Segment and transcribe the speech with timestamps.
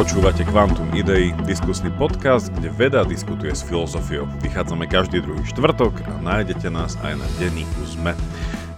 [0.00, 4.24] Počúvate Quantum Idei, diskusný podcast, kde veda diskutuje s filozofiou.
[4.40, 8.16] Vychádzame každý druhý štvrtok a nájdete nás aj na denníku ZME.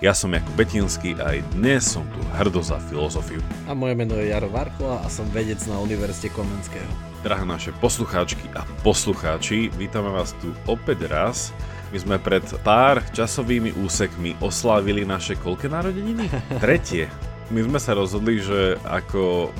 [0.03, 3.39] Ja som Jakub Betinský a aj dnes som tu hrdo za filozofiu.
[3.71, 6.90] A moje meno je Jaro Varkla a som vedec na Univerzite Komenského.
[7.23, 11.54] Drahé naše poslucháčky a poslucháči, vítame vás tu opäť raz.
[11.95, 16.26] My sme pred pár časovými úsekmi oslávili naše koľké narodeniny?
[16.67, 19.51] Tretie my sme sa rozhodli, že ako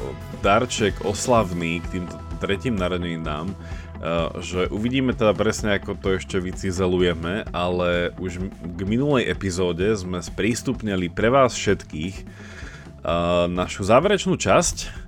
[0.45, 7.49] darček oslavný k týmto tretím narodeninám, uh, že uvidíme teda presne, ako to ešte vycizelujeme,
[7.51, 15.03] ale už k minulej epizóde sme sprístupnili pre vás všetkých uh, našu záverečnú časť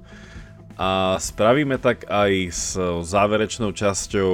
[0.74, 2.74] a spravíme tak aj s
[3.06, 4.32] záverečnou časťou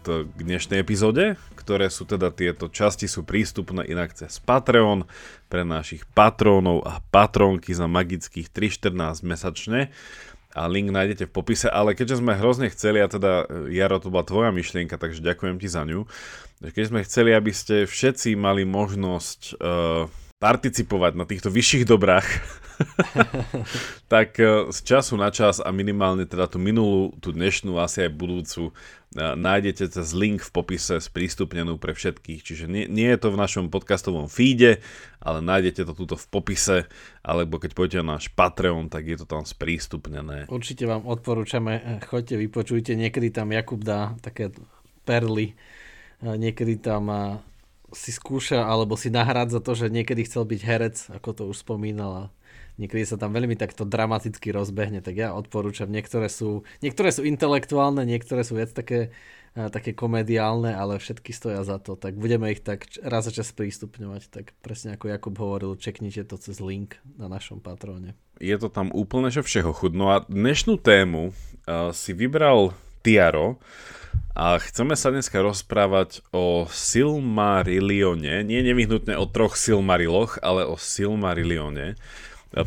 [0.00, 5.06] k dnešnej epizóde, ktoré sú teda tieto časti sú prístupné inak cez Patreon
[5.46, 9.80] pre našich patrónov a patrónky za magických 3,14 mesačne.
[10.52, 14.20] A link nájdete v popise, ale keďže sme hrozne chceli, a teda Jaro, to bola
[14.20, 16.04] tvoja myšlienka, takže ďakujem ti za ňu,
[16.60, 20.12] keď sme chceli, aby ste všetci mali možnosť uh,
[20.42, 22.26] participovať na týchto vyšších dobrách,
[24.12, 28.18] tak e, z času na čas a minimálne teda tú minulú, tú dnešnú, asi aj
[28.18, 28.72] budúcu, e,
[29.22, 32.42] nájdete cez link v popise sprístupnenú pre všetkých.
[32.42, 34.82] Čiže nie, nie je to v našom podcastovom feede,
[35.22, 36.90] ale nájdete to tuto v popise,
[37.22, 40.50] alebo keď pôjdete na náš Patreon, tak je to tam sprístupnené.
[40.50, 44.50] Určite vám odporúčame, e, choďte, vypočujte, niekedy tam Jakub dá také
[45.06, 45.54] perly,
[46.18, 47.10] niekedy tam
[47.92, 52.10] si skúša alebo si nahrádza to, že niekedy chcel byť herec, ako to už spomínal
[52.12, 52.24] a
[52.80, 55.92] niekedy sa tam veľmi takto dramaticky rozbehne, tak ja odporúčam.
[55.92, 59.12] Niektoré sú, niektoré sú intelektuálne, niektoré sú viac také,
[59.52, 62.00] také komediálne, ale všetky stoja za to.
[62.00, 64.32] Tak budeme ich tak raz za čas prístupňovať.
[64.32, 68.16] Tak presne ako Jakub hovoril, čeknite to cez link na našom patróne.
[68.40, 72.72] Je to tam úplne že všeho chudno a dnešnú tému uh, si vybral
[73.02, 73.58] Tiaro,
[74.32, 82.00] a chceme sa dneska rozprávať o Silmarillione, nie nevyhnutne o troch Silmariloch, ale o Silmarillione.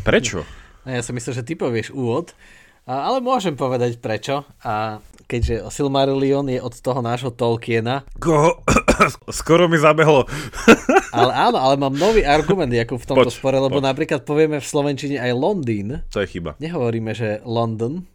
[0.06, 0.46] Prečo?
[0.86, 2.38] Ja som myslel, že ty povieš úvod,
[2.86, 4.46] ale môžem povedať prečo.
[4.62, 8.06] A keďže Silmarillion je od toho nášho Tolkiena.
[8.22, 8.62] Koho?
[9.34, 10.30] Skoro mi zabehlo.
[11.18, 13.90] ale áno, ale mám nový argument ako v tomto poč, spore, lebo poč.
[13.90, 16.06] napríklad povieme v Slovenčine aj Londýn.
[16.14, 16.54] To je chyba.
[16.62, 18.06] Nehovoríme, že London,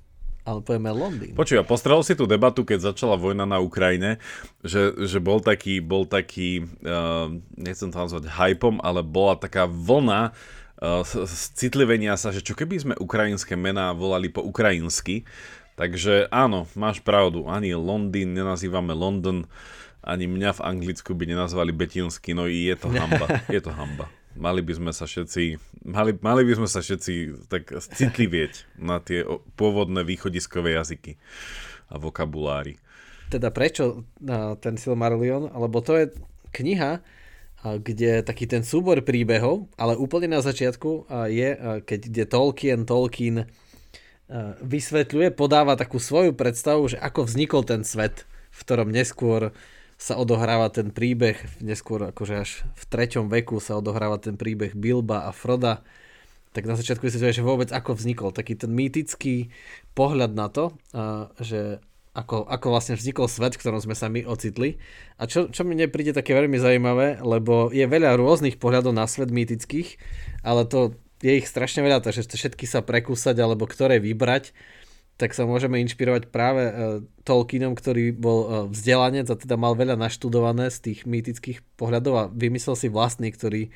[0.45, 1.33] ale povieme Londýn.
[1.37, 4.17] Počuj, postrel si tú debatu, keď začala vojna na Ukrajine,
[4.65, 10.33] že, že bol taký, bol taký uh, nechcem to nazvať hypom, ale bola taká vlna
[10.81, 11.05] uh,
[11.56, 15.28] citlivenia sa, že čo keby sme ukrajinské mená volali po ukrajinsky.
[15.77, 19.49] Takže áno, máš pravdu, ani Londýn nenazývame London,
[20.01, 24.09] ani mňa v Anglicku by nenazvali Betinsky, no i je to hamba, je to hamba
[24.39, 29.27] mali by sme sa všetci, mali, mali by sme sa všetci tak citlivieť na tie
[29.55, 31.19] pôvodné východiskové jazyky
[31.91, 32.79] a vokabulári.
[33.31, 34.07] Teda prečo
[34.59, 35.51] ten Silmarillion?
[35.55, 36.05] Lebo to je
[36.51, 36.99] kniha,
[37.61, 41.49] kde taký ten súbor príbehov, ale úplne na začiatku je,
[41.85, 43.47] keď kde Tolkien, Tolkien
[44.63, 49.53] vysvetľuje, podáva takú svoju predstavu, že ako vznikol ten svet, v ktorom neskôr
[50.00, 55.28] sa odohráva ten príbeh, neskôr akože až v treťom veku sa odohráva ten príbeh Bilba
[55.28, 55.84] a Froda,
[56.56, 58.33] tak na začiatku si že vôbec ako vznikol.
[58.33, 59.53] Taký ten mýtický
[59.93, 60.72] pohľad na to,
[61.39, 64.83] že ako, ako vlastne vznikol svet, v ktorom sme sa my ocitli.
[65.21, 69.31] A čo, čo mne príde také veľmi zaujímavé, lebo je veľa rôznych pohľadov na svet
[69.31, 70.00] mýtických,
[70.43, 74.56] ale to je ich strašne veľa, takže všetky sa prekúsať alebo ktoré vybrať
[75.21, 76.73] tak sa môžeme inšpirovať práve uh,
[77.29, 82.29] Tolkienom, ktorý bol uh, vzdelanec a teda mal veľa naštudované z tých mýtických pohľadov a
[82.33, 83.69] vymyslel si vlastný, ktorý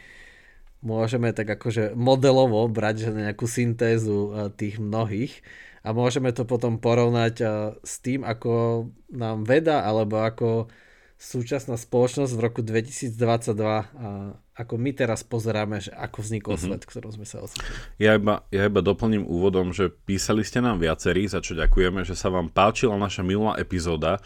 [0.80, 5.44] môžeme tak akože modelovo brať že nejakú syntézu uh, tých mnohých.
[5.84, 10.72] A môžeme to potom porovnať uh, s tým, ako nám veda alebo ako
[11.20, 16.70] súčasná spoločnosť v roku 2022 uh, ako my teraz pozeráme, že ako vznikol mm-hmm.
[16.78, 17.74] svet, ktorom sme sa ocitli.
[17.98, 22.14] Ja iba, ja iba doplním úvodom, že písali ste nám viacerí, za čo ďakujeme, že
[22.14, 24.22] sa vám páčila naša minulá epizóda,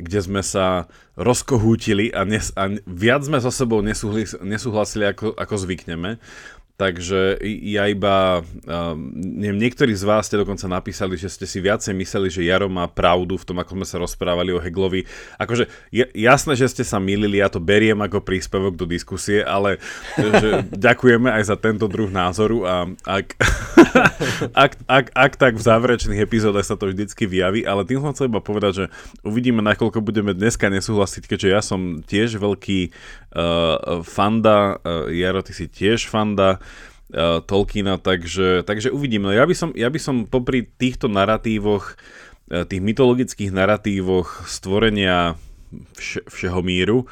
[0.00, 0.88] kde sme sa
[1.18, 6.16] rozkohútili a, nes, a viac sme so sebou nesúhlasili, ako, ako zvykneme.
[6.80, 8.40] Takže ja iba,
[9.12, 12.88] neviem, niektorí z vás ste dokonca napísali, že ste si viacej mysleli, že Jaro má
[12.88, 15.04] pravdu v tom, ako sme sa rozprávali o Heglovi.
[15.36, 15.68] Akože
[16.16, 19.76] jasné, že ste sa milili, ja to beriem ako príspevok do diskusie, ale
[20.16, 23.36] že ďakujeme aj za tento druh názoru a ak,
[24.64, 28.32] ak, ak, ak tak v záverečných epizódach sa to vždycky vyjaví, ale tým som chcel
[28.32, 28.84] iba povedať, že
[29.20, 32.96] uvidíme, nakoľko budeme dneska nesúhlasiť, keďže ja som tiež veľký
[33.34, 39.34] uh, fanda, uh, Jaro, ty si tiež fanda, uh, Tolkiena, takže, takže uvidíme.
[39.34, 41.94] Ja by, som, ja by som popri týchto narratívoch,
[42.50, 45.38] uh, tých mytologických narratívoch stvorenia
[45.98, 47.06] vš- všeho míru,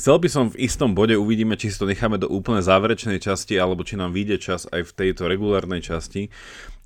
[0.00, 3.60] chcel by som v istom bode, uvidíme, či si to necháme do úplne záverečnej časti,
[3.60, 6.32] alebo či nám vyjde čas aj v tejto regulárnej časti,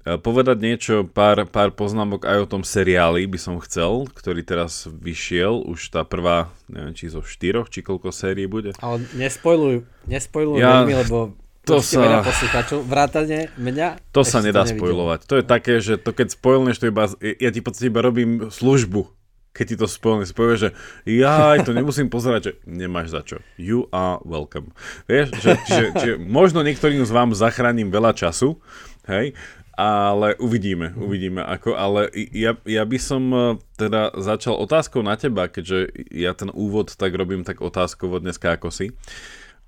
[0.04, 5.64] povedať niečo, pár, pár poznámok aj o tom seriáli by som chcel, ktorý teraz vyšiel,
[5.64, 8.76] už tá prvá, neviem, či zo štyroch, či koľko sérií bude.
[8.84, 11.32] Ale nespojluj, nespojluj ja, veľmi, lebo
[11.68, 12.20] to sa...
[12.20, 14.12] poslucháčov, vrátane mňa.
[14.12, 15.24] To sa nedá to spojlovať.
[15.24, 19.08] To je také, že to keď spojlneš, to iba, ja ti podstate iba robím službu,
[19.56, 20.70] keď ti to spojlne, povieš, že
[21.08, 23.36] ja to nemusím pozerať, že nemáš za čo.
[23.56, 24.74] You are welcome.
[25.08, 28.58] Vieš, že, že, že možno niektorým z vám zachránim veľa času,
[29.06, 29.32] hej,
[29.74, 33.38] ale uvidíme, uvidíme ako, ale ja, ja by som e,
[33.74, 38.70] teda začal otázkou na teba, keďže ja ten úvod tak robím tak otázkovo dneska ako
[38.70, 38.94] si.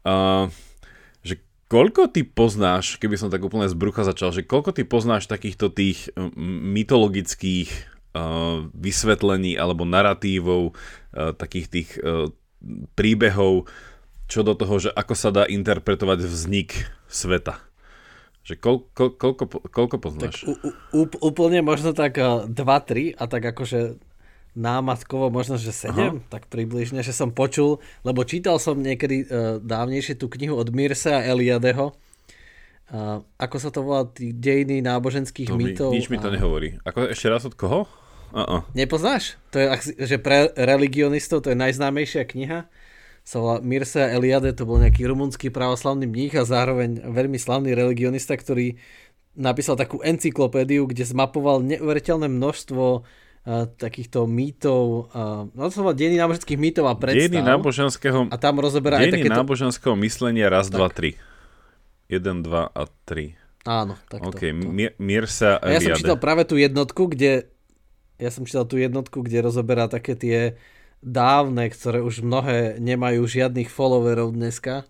[0.07, 0.47] Uh,
[1.27, 5.27] že koľko ty poznáš, keby som tak úplne z brucha začal, že koľko ty poznáš
[5.27, 7.71] takýchto tých mytologických
[8.15, 12.31] uh, vysvetlení alebo narratívov, uh, takých tých uh,
[12.95, 13.67] príbehov,
[14.31, 17.67] čo do toho, že ako sa dá interpretovať vznik sveta?
[18.47, 19.45] Že koľ, koľ, koľko,
[19.75, 20.47] koľko poznáš?
[20.47, 23.99] Tak, u, u, úplne možno tak 2-3 eh, a tak akože
[24.57, 26.09] námatkovo možno, že 7, Aha.
[26.33, 31.21] tak približne, že som počul, lebo čítal som niekedy uh, dávnejšie tú knihu od Mirsa
[31.21, 35.91] Eliadeho, uh, ako sa to volá, dejiny náboženských to mýtov.
[35.93, 36.35] Mi, nič mi to a...
[36.35, 36.81] nehovorí.
[36.89, 37.85] Ako, ešte raz od koho?
[38.33, 38.65] Uh-uh.
[38.73, 39.37] Nepoznáš?
[39.53, 39.67] To je,
[40.03, 42.67] že pre religionistov to je najznámejšia kniha
[43.27, 48.39] sa volá Mircea Eliade, to bol nejaký rumunský pravoslavný mních a zároveň veľmi slavný religionista,
[48.39, 48.79] ktorý
[49.35, 56.55] napísal takú encyklopédiu, kde zmapoval neuveriteľné množstvo uh, takýchto mýtov, uh, no to dejiny náboženských
[56.55, 57.27] mýtov a predstav.
[57.27, 59.35] Dejiny náboženského, a tam rozoberá aj takéto...
[59.35, 60.79] náboženského myslenia raz, tak.
[60.79, 61.19] dva, tri.
[62.07, 63.67] 1, 2 a 3.
[63.67, 64.55] Áno, tak OK,
[65.03, 65.75] Mircea Eliade.
[65.75, 67.51] Ja som čítal práve tú jednotku, kde
[68.23, 70.55] ja som čítal tú jednotku, kde rozoberá také tie
[71.05, 74.89] dávne, ktoré už mnohé nemajú žiadnych followerov dneska.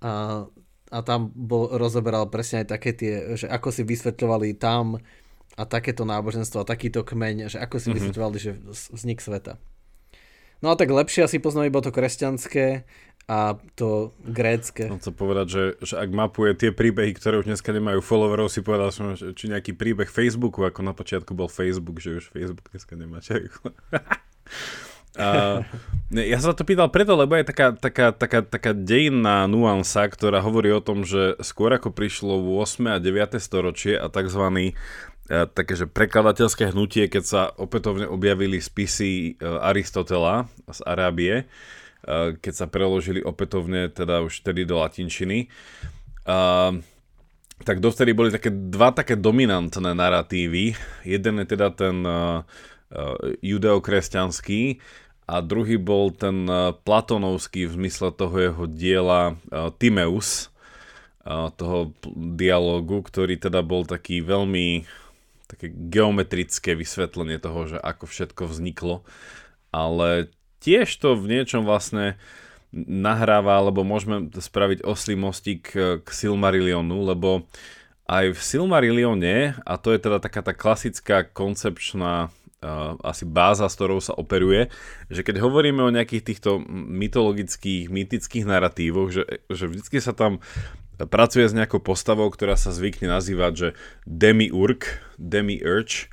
[0.00, 0.44] A,
[0.92, 5.00] a tam bol, rozoberal presne aj také tie, že ako si vysvetľovali tam
[5.56, 7.96] a takéto náboženstvo a takýto kmeň, že ako si mm-hmm.
[7.96, 8.52] vysvetľovali, že
[8.92, 9.56] vznik sveta.
[10.64, 12.88] No a tak lepšie asi poznám iba to kresťanské
[13.26, 14.88] a to grécke.
[14.88, 18.94] To povedať, že, že ak mapuje tie príbehy, ktoré už dneska nemajú followerov, si povedal
[18.94, 23.18] som, či nejaký príbeh Facebooku, ako na počiatku bol Facebook, že už Facebook dneska nemá
[25.16, 25.64] Uh,
[26.32, 30.70] ja sa to pýtal preto, lebo je taká, taká, taká, taká dejinná nuansa, ktorá hovorí
[30.70, 32.94] o tom, že skôr ako prišlo v 8.
[32.94, 33.40] a 9.
[33.40, 34.44] storočie a tzv.
[35.26, 42.36] Uh, také, že prekladateľské hnutie, keď sa opätovne objavili spisy uh, Aristotela z Arábie, uh,
[42.38, 45.50] keď sa preložili opätovne teda už tedy do latinčiny,
[47.62, 50.74] tak dovtedy boli také dva také dominantné narratívy.
[51.06, 52.02] Jeden je teda ten
[53.42, 54.62] judeokresťanský,
[55.26, 60.54] a druhý bol ten e, Platonovský v zmysle toho jeho diela uh, Timeus,
[61.26, 64.86] uh, toho dialogu, ktorý teda bol taký veľmi
[65.50, 69.06] také geometrické vysvetlenie toho, že ako všetko vzniklo,
[69.70, 70.30] ale
[70.62, 72.18] tiež to v niečom vlastne
[72.74, 77.46] nahráva, alebo môžeme spraviť oslý mostík k, Silmarillionu, lebo
[78.10, 82.34] aj v Silmarillione, a to je teda taká tá klasická koncepčná
[83.04, 84.72] asi báza, s ktorou sa operuje,
[85.12, 90.40] že keď hovoríme o nejakých týchto mytologických, mytických narratívoch, že, že vždy sa tam
[90.96, 93.68] pracuje s nejakou postavou, ktorá sa zvykne nazývať, že
[94.08, 94.80] demiurg,
[95.20, 96.08] demi-urge,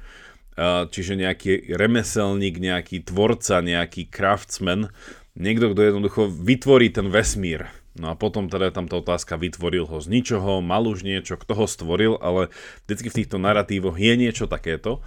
[0.94, 4.92] čiže nejaký remeselník, nejaký tvorca, nejaký craftsman,
[5.40, 7.72] niekto, kto jednoducho vytvorí ten vesmír.
[7.94, 11.54] No a potom teda tam tá otázka, vytvoril ho z ničoho, mal už niečo, kto
[11.54, 12.50] ho stvoril, ale
[12.86, 15.06] vždycky v týchto narratívoch je niečo takéto.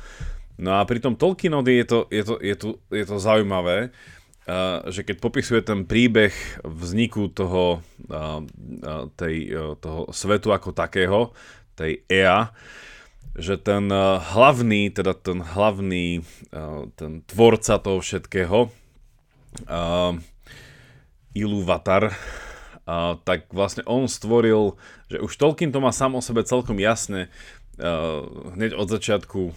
[0.57, 3.93] No a pri tom Tolkienovi je to, je to, je to, je to zaujímavé,
[4.49, 6.33] uh, že keď popisuje ten príbeh
[6.65, 8.41] vzniku toho, uh,
[9.21, 11.37] tej, uh, toho svetu ako takého,
[11.77, 12.57] tej Ea,
[13.37, 13.93] že ten
[14.33, 16.25] hlavný, teda ten hlavný,
[16.97, 18.73] ten tvorca toho všetkého,
[21.37, 24.81] Ilúvatar, uh, tak vlastne on stvoril,
[25.13, 27.29] že už Tolkien to má sám o sebe celkom jasne
[27.66, 27.66] Eh,
[28.57, 29.55] hneď od začiatku uh,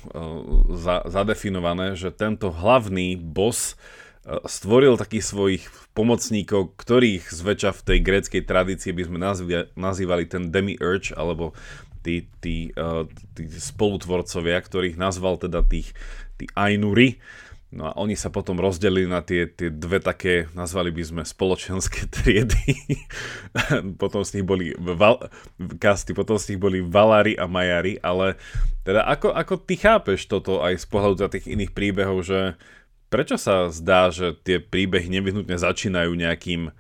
[0.76, 3.80] za, zadefinované, že tento hlavný boss
[4.28, 5.64] uh, stvoril takých svojich
[5.96, 11.56] pomocníkov, ktorých zväčša v tej gréckej tradícii by sme nazvali, nazývali ten demi-urge, alebo
[12.04, 12.72] tí, tí,
[13.36, 15.92] tí spolutvorcovia, ktorých nazval teda tých
[16.40, 17.20] tí Ainuri.
[17.70, 22.10] No a oni sa potom rozdelili na tie, tie dve také, nazvali by sme spoločenské
[22.16, 22.98] triedy.
[24.02, 25.30] potom z nich boli val,
[25.78, 28.42] kasty, potom z nich boli Valári a Majari, ale
[28.82, 32.58] teda ako, ako ty chápeš toto aj z pohľadu tých iných príbehov, že
[33.14, 36.74] prečo sa zdá, že tie príbehy nevyhnutne začínajú nejakým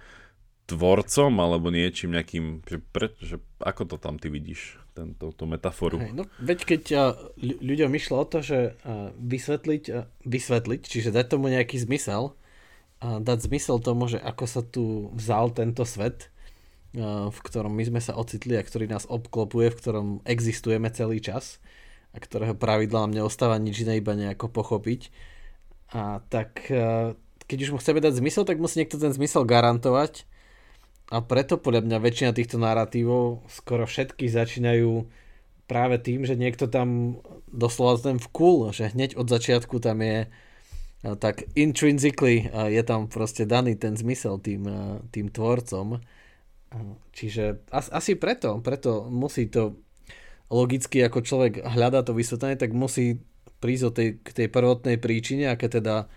[0.69, 4.79] tvorcom alebo niečím nejakým, že, pre, že ako to tam ty vidíš?
[4.99, 5.97] tento, tú metaforu.
[6.03, 7.01] Hej, no, veď keď uh,
[7.39, 13.19] ľuďom išlo o to, že uh, vysvetliť, uh, vysvetliť, čiže dať tomu nejaký zmysel, uh,
[13.23, 16.27] dať zmysel tomu, že ako sa tu vzal tento svet,
[16.89, 21.61] v ktorom my sme sa ocitli a ktorý nás obklopuje, v ktorom existujeme celý čas
[22.09, 25.13] a ktorého pravidla nám neostáva nič iné, iba nejako pochopiť.
[25.93, 26.65] A tak
[27.45, 30.25] keď už mu chceme dať zmysel, tak musí niekto ten zmysel garantovať
[31.09, 35.09] a preto podľa mňa väčšina týchto narratívov skoro všetky začínajú
[35.65, 40.29] práve tým, že niekto tam doslova ten vkul, že hneď od začiatku tam je
[40.99, 44.67] tak intrinsically je tam proste daný ten zmysel tým,
[45.15, 46.03] tým tvorcom.
[47.15, 49.79] Čiže asi preto, preto musí to
[50.51, 53.23] logicky, ako človek hľadá to vysvetlenie, tak musí
[53.63, 56.11] prísť o tej, k tej prvotnej príčine, aké teda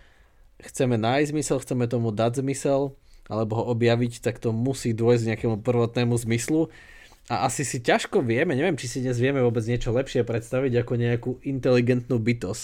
[0.58, 2.98] chceme nájsť zmysel, chceme tomu dať zmysel
[3.30, 6.72] alebo ho objaviť, tak to musí dôjsť nejakému prvotnému zmyslu.
[7.30, 10.92] A asi si ťažko vieme, neviem, či si dnes vieme vôbec niečo lepšie predstaviť ako
[10.98, 12.62] nejakú inteligentnú bytosť.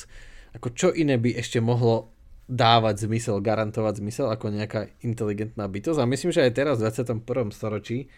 [0.59, 2.11] Ako čo iné by ešte mohlo
[2.49, 6.01] dávať zmysel, garantovať zmysel ako nejaká inteligentná bytosť.
[6.01, 7.53] A myslím, že aj teraz v 21.
[7.53, 8.09] storočí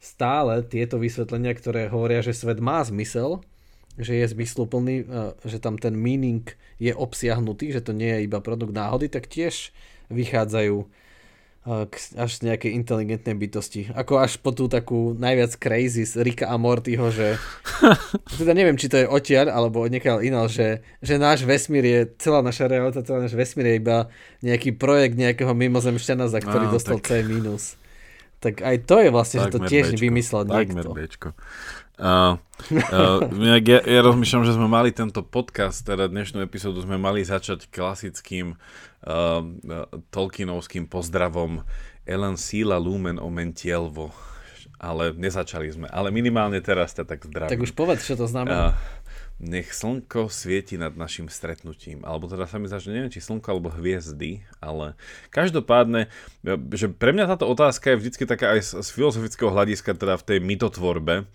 [0.00, 3.44] stále tieto vysvetlenia, ktoré hovoria, že svet má zmysel,
[3.98, 5.04] že je zmysluplný,
[5.42, 6.46] že tam ten meaning
[6.78, 9.74] je obsiahnutý, že to nie je iba produkt náhody, tak tiež
[10.08, 10.86] vychádzajú
[12.16, 13.92] až z nejakej inteligentnej bytosti.
[13.92, 17.36] Ako až po tú takú najviac crazy z Rika a Mortyho, že
[18.40, 22.00] teda neviem, či to je odtiaľ, alebo od niekiaľ iného, že, že náš vesmír je,
[22.16, 23.98] celá naša realita, celá náš vesmír je iba
[24.40, 27.28] nejaký projekt nejakého mimozemšťana, za ktorý no, dostal tak...
[27.28, 27.76] C-.
[28.38, 30.02] Tak aj to je vlastne, že to tiež Bčko.
[30.02, 30.88] vymyslel niekto.
[30.94, 31.28] Bčko.
[31.98, 32.38] Uh,
[32.94, 33.18] uh,
[33.58, 38.54] ja, ja rozmýšľam, že sme mali tento podcast, teda dnešnú epizódu sme mali začať klasickým
[38.54, 39.42] uh,
[40.14, 41.66] Tolkienovským pozdravom
[42.06, 44.14] Ellen Sila Lumen Omentielvo,
[44.78, 47.58] ale nezačali sme, ale minimálne teraz ťa tak zdravím.
[47.58, 48.78] Tak už povedz, čo to znamená.
[48.78, 48.98] Uh,
[49.38, 52.02] nech slnko svieti nad našim stretnutím.
[52.02, 54.98] Alebo teda sa mi zdá, že neviem, či slnko alebo hviezdy, ale
[55.30, 56.10] každopádne,
[56.74, 60.26] že pre mňa táto otázka je vždy taká aj z, z filozofického hľadiska, teda v
[60.26, 61.30] tej mytotvorbe,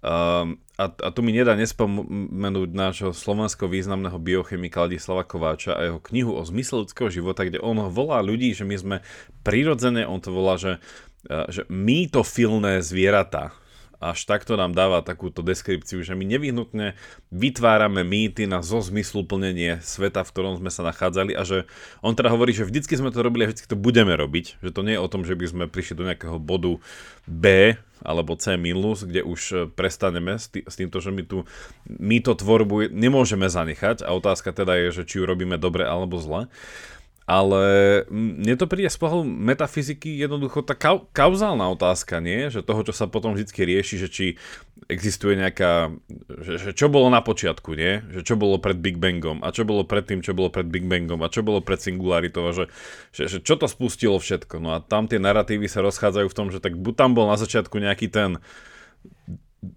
[0.00, 6.00] Um, a, a tu mi nedá nespomenúť nášho slovenského významného biochemika Ladislava Kováča a jeho
[6.00, 8.96] knihu o zmysle ľudského života, kde on volá ľudí, že my sme
[9.44, 10.80] prirodzené, on to volá, že,
[11.52, 13.52] že mýtofilné zvieratá
[14.00, 16.96] až takto nám dáva takúto deskripciu, že my nevyhnutne
[17.28, 21.68] vytvárame mýty na zozmysluplnenie sveta, v ktorom sme sa nachádzali a že
[22.00, 24.80] on teda hovorí, že vždycky sme to robili a vždycky to budeme robiť, že to
[24.80, 26.80] nie je o tom, že by sme prišli do nejakého bodu
[27.28, 31.44] B alebo C minus, kde už e, prestaneme s, tý, s týmto, že my tu
[31.84, 34.00] mýtotvorbu nemôžeme zanechať.
[34.08, 36.48] A otázka teda je, že či ju robíme dobre alebo zle
[37.30, 37.62] ale
[38.10, 42.50] mne to príde z pohľadu metafyziky jednoducho tá kau- kauzálna otázka, nie?
[42.50, 44.26] Že toho, čo sa potom vždy rieši, že či
[44.90, 45.94] existuje nejaká,
[46.42, 48.02] že, že čo bolo na počiatku, nie?
[48.10, 50.90] Že čo bolo pred Big Bangom a čo bolo pred tým, čo bolo pred Big
[50.90, 52.66] Bangom a čo bolo pred Singularitou a že,
[53.14, 54.58] že, že čo to spustilo všetko.
[54.58, 57.38] No a tam tie narratívy sa rozchádzajú v tom, že tak buď tam bol na
[57.38, 58.42] začiatku nejaký ten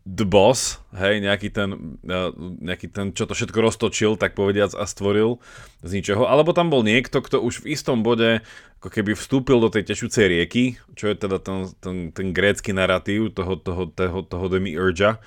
[0.08, 2.18] the boss, hej, nejaký ten, e,
[2.64, 5.44] nejaký ten, čo to všetko roztočil, tak povediac, a stvoril
[5.84, 8.40] z ničoho, alebo tam bol niekto, kto už v istom bode
[8.80, 13.36] ako keby vstúpil do tej tešúcej rieky, čo je teda ten, ten, ten grécky narratív
[13.36, 15.20] toho, toho, toho, toho demi-urgia,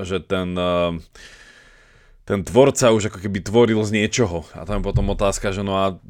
[0.00, 1.00] že ten, e,
[2.24, 4.48] ten tvorca už ako keby tvoril z niečoho.
[4.56, 6.00] A tam je potom otázka, že no a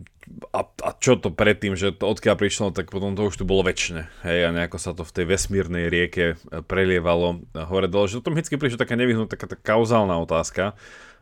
[0.53, 3.65] a, a čo to predtým, že to odkiaľ prišlo, tak potom to už tu bolo
[3.65, 4.09] väčšie.
[4.25, 8.33] Hej, a nejako sa to v tej vesmírnej rieke e, prelievalo hore dole, že to
[8.33, 10.73] vždy prišla taká nevyhnutá, taká tá kauzálna otázka.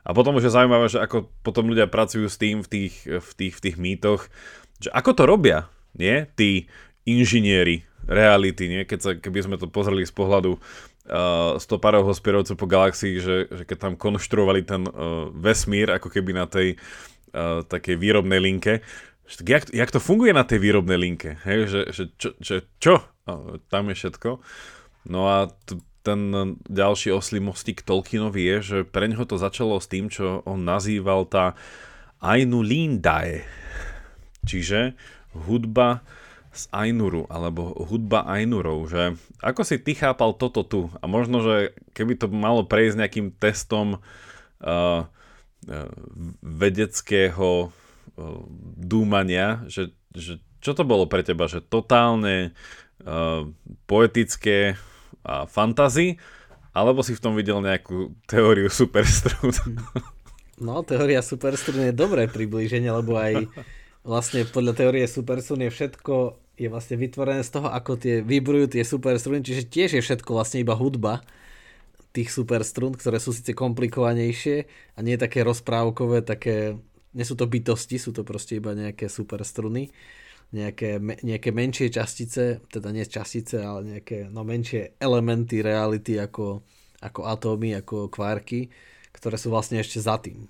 [0.03, 3.31] A potom už je zaujímavé, že ako potom ľudia pracujú s tým v tých, v
[3.39, 4.27] tých, v tých mýtoch,
[4.83, 6.27] že ako to robia, nie?
[6.35, 6.67] Tí
[7.07, 8.83] inžinieri reality, nie?
[8.83, 13.63] Keď sa, keby sme to pozreli z pohľadu uh, stopárov hospierovcov po galaxii, že, že
[13.63, 18.81] keď tam konštruovali ten uh, vesmír, ako keby na tej uh, uh, takej výrobnej linke.
[19.33, 21.41] Tak jak, jak to funguje na tej výrobnej linke?
[21.49, 23.01] Hej, že, že, čo, že čo?
[23.25, 24.41] Uh, tam je všetko.
[25.09, 26.35] No a t- ten
[26.67, 31.31] ďalší oslý mostík Tolkienovi je, že pre neho to začalo s tým, čo on nazýval
[31.31, 31.55] tá
[32.19, 33.47] Ainu Lindae.
[34.43, 34.99] Čiže
[35.33, 36.03] hudba
[36.53, 40.93] z Ainuru, alebo hudba Ainurov, že ako si ty chápal toto tu?
[41.01, 43.97] A možno, že keby to malo prejsť nejakým testom
[44.61, 45.09] uh,
[46.43, 47.71] vedeckého
[48.77, 52.55] dúmania, že, že čo to bolo pre teba, že totálne
[53.03, 53.47] uh,
[53.91, 54.79] poetické
[55.23, 56.19] a fantazy,
[56.73, 59.53] alebo si v tom videl nejakú teóriu superstrún?
[60.63, 63.51] No, teória superstrún je dobré priblíženie, lebo aj
[64.07, 68.87] vlastne podľa teórie superstrún je všetko je vlastne vytvorené z toho, ako tie vybrujú tie
[68.87, 71.27] superstruny, čiže tiež je všetko vlastne iba hudba
[72.13, 76.77] tých superstrún, ktoré sú síce komplikovanejšie a nie také rozprávkové, také,
[77.17, 79.89] nie sú to bytosti, sú to proste iba nejaké superstruny,
[80.53, 86.61] nejaké, nejaké menšie častice, teda nie častice, ale nejaké no, menšie elementy reality ako,
[87.01, 88.69] ako atómy, ako kvárky,
[89.17, 90.45] ktoré sú vlastne ešte za tým.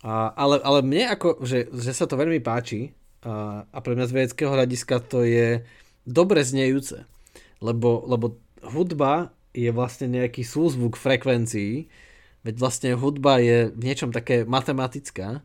[0.00, 4.08] A, ale, ale mne ako, že, že sa to veľmi páči a, a pre mňa
[4.08, 5.60] z vedeckého hľadiska to je
[6.08, 7.04] dobre znejúce,
[7.60, 11.90] lebo, lebo hudba je vlastne nejaký súzvuk frekvencií,
[12.46, 15.42] veď vlastne hudba je v niečom také matematická,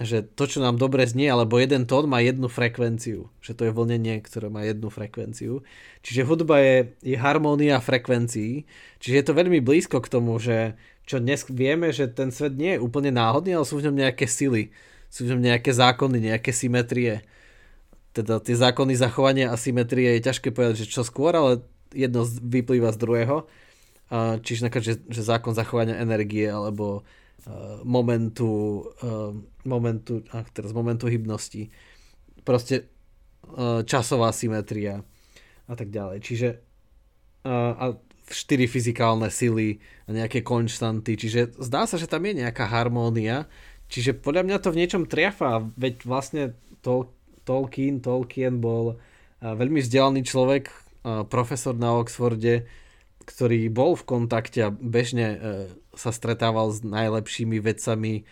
[0.00, 3.76] že to, čo nám dobre znie, alebo jeden tón má jednu frekvenciu, že to je
[3.76, 5.60] vlnenie, ktoré má jednu frekvenciu.
[6.00, 8.64] Čiže hudba je, je harmónia frekvencií,
[8.96, 10.72] čiže je to veľmi blízko k tomu, že
[11.04, 14.24] čo dnes vieme, že ten svet nie je úplne náhodný, ale sú v ňom nejaké
[14.24, 14.72] sily,
[15.12, 17.20] sú v ňom nejaké zákony, nejaké symetrie.
[18.16, 21.60] Teda tie zákony zachovania a symetrie je ťažké povedať, že čo skôr, ale
[21.92, 23.36] jedno vyplýva z druhého.
[24.42, 27.06] Čiže napríklad, že, že zákon zachovania energie alebo
[27.86, 28.84] momentu,
[29.64, 31.70] momentu, ach, teraz momentu hybnosti.
[32.42, 32.90] Proste
[33.86, 35.06] časová symetria
[35.70, 36.18] a tak ďalej.
[36.20, 36.48] Čiže
[37.46, 37.96] a
[38.30, 41.18] štyri fyzikálne sily a nejaké konštanty.
[41.18, 43.50] Čiže zdá sa, že tam je nejaká harmónia.
[43.90, 45.66] Čiže podľa mňa to v niečom triafa.
[45.74, 46.42] Veď vlastne
[46.84, 47.10] Tol-
[47.42, 49.00] Tolkien, Tolkien bol
[49.40, 50.70] veľmi vzdelaný človek,
[51.02, 52.68] profesor na Oxforde,
[53.24, 55.38] ktorý bol v kontakte a bežne e,
[55.94, 58.22] sa stretával s najlepšími vedcami e,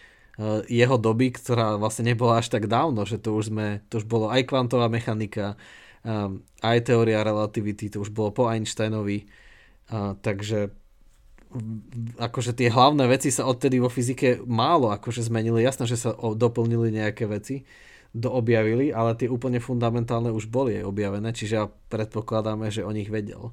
[0.66, 4.32] jeho doby, ktorá vlastne nebola až tak dávno, že to už sme, to už bolo
[4.32, 5.54] aj kvantová mechanika,
[6.02, 6.34] e,
[6.64, 9.30] aj teória relativity, to už bolo po Einsteinovi,
[10.20, 10.68] takže
[12.20, 15.64] akože tie hlavné veci sa odtedy vo fyzike málo akože zmenili.
[15.64, 17.64] Jasné, že sa doplnili nejaké veci,
[18.16, 23.52] doobjavili, ale tie úplne fundamentálne už boli objavené, čiže ja predpokladáme, že o nich vedel.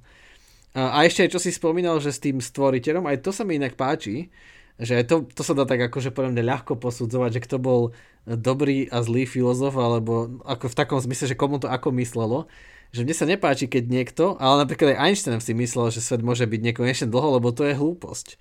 [0.75, 4.27] A ešte čo si spomínal, že s tým stvoriteľom, aj to sa mi inak páči,
[4.75, 7.81] že to, to sa dá tak akože podľa mňa ľahko posudzovať, že kto bol
[8.27, 12.51] dobrý a zlý filozof, alebo ako v takom zmysle, že komu to ako myslelo.
[12.91, 16.43] Že mne sa nepáči, keď niekto, ale napríklad aj Einstein si myslel, že svet môže
[16.43, 18.35] byť nekonečne dlho, lebo to je hlúposť.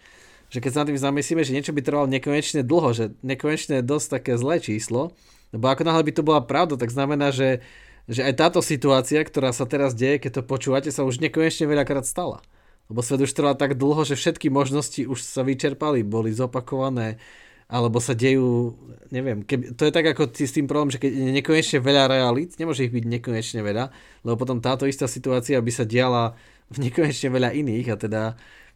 [0.50, 3.84] Že keď sa na tým zamyslíme, že niečo by trvalo nekonečne dlho, že nekonečne je
[3.86, 5.14] dosť také zlé číslo,
[5.54, 7.62] lebo ako náhle by to bola pravda, tak znamená, že,
[8.10, 12.02] že aj táto situácia, ktorá sa teraz deje, keď to počúvate, sa už nekonečne veľakrát
[12.02, 12.42] stala.
[12.90, 17.22] Lebo svet už trvá tak dlho, že všetky možnosti už sa vyčerpali, boli zopakované,
[17.70, 18.76] alebo sa dejú,
[19.08, 22.60] neviem, keby, to je tak ako s tým problém, že keď je nekonečne veľa realít,
[22.60, 23.88] nemôže ich byť nekonečne veľa,
[24.26, 26.36] lebo potom táto istá situácia by sa diala
[26.68, 28.22] v nekonečne veľa iných a teda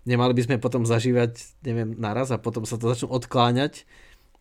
[0.09, 3.85] nemali by sme potom zažívať, neviem, naraz a potom sa to začnú odkláňať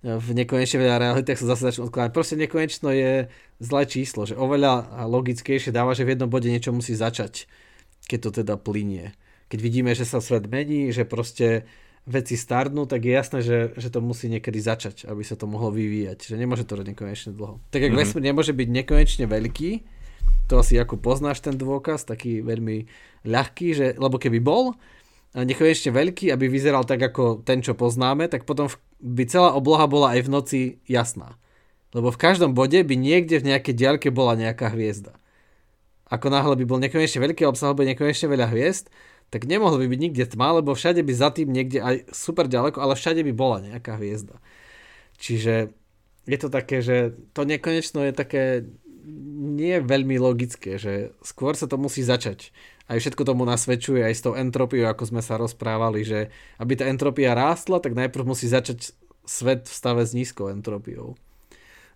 [0.08, 2.16] v nekonečne veľa realitách sa zase začnú odkladať.
[2.16, 3.28] Proste nekonečno je
[3.60, 7.44] zlé číslo, že oveľa logickejšie dáva, že v jednom bode niečo musí začať,
[8.08, 9.12] keď to teda plinie.
[9.52, 11.68] Keď vidíme, že sa svet mení, že proste
[12.08, 15.76] veci starnú, tak je jasné, že, že to musí niekedy začať, aby sa to mohlo
[15.76, 16.32] vyvíjať.
[16.32, 17.60] Že nemôže to nekonečne dlho.
[17.68, 18.00] Tak ako mm-hmm.
[18.00, 19.72] vesmír nemôže byť nekonečne veľký,
[20.48, 22.88] to asi ako poznáš ten dôkaz, taký veľmi
[23.28, 24.80] ľahký, že, lebo keby bol,
[25.46, 30.18] nekonečne veľký, aby vyzeral tak ako ten, čo poznáme, tak potom by celá obloha bola
[30.18, 31.38] aj v noci jasná.
[31.94, 35.14] Lebo v každom bode by niekde v nejakej diaľke bola nejaká hviezda.
[36.10, 38.90] Ako náhle by bol nekonečne veľký a obsahoval by nekonečne veľa hviezd,
[39.28, 42.80] tak nemohlo by byť nikde tma, lebo všade by za tým niekde aj super ďaleko,
[42.80, 44.40] ale všade by bola nejaká hviezda.
[45.20, 45.76] Čiže
[46.24, 48.44] je to také, že to nekonečno je také
[49.58, 52.52] nie veľmi logické, že skôr sa to musí začať
[52.88, 56.88] aj všetko tomu nasvedčuje aj s tou entropiou, ako sme sa rozprávali, že aby tá
[56.88, 58.96] entropia rástla, tak najprv musí začať
[59.28, 61.20] svet v stave s nízkou entropiou.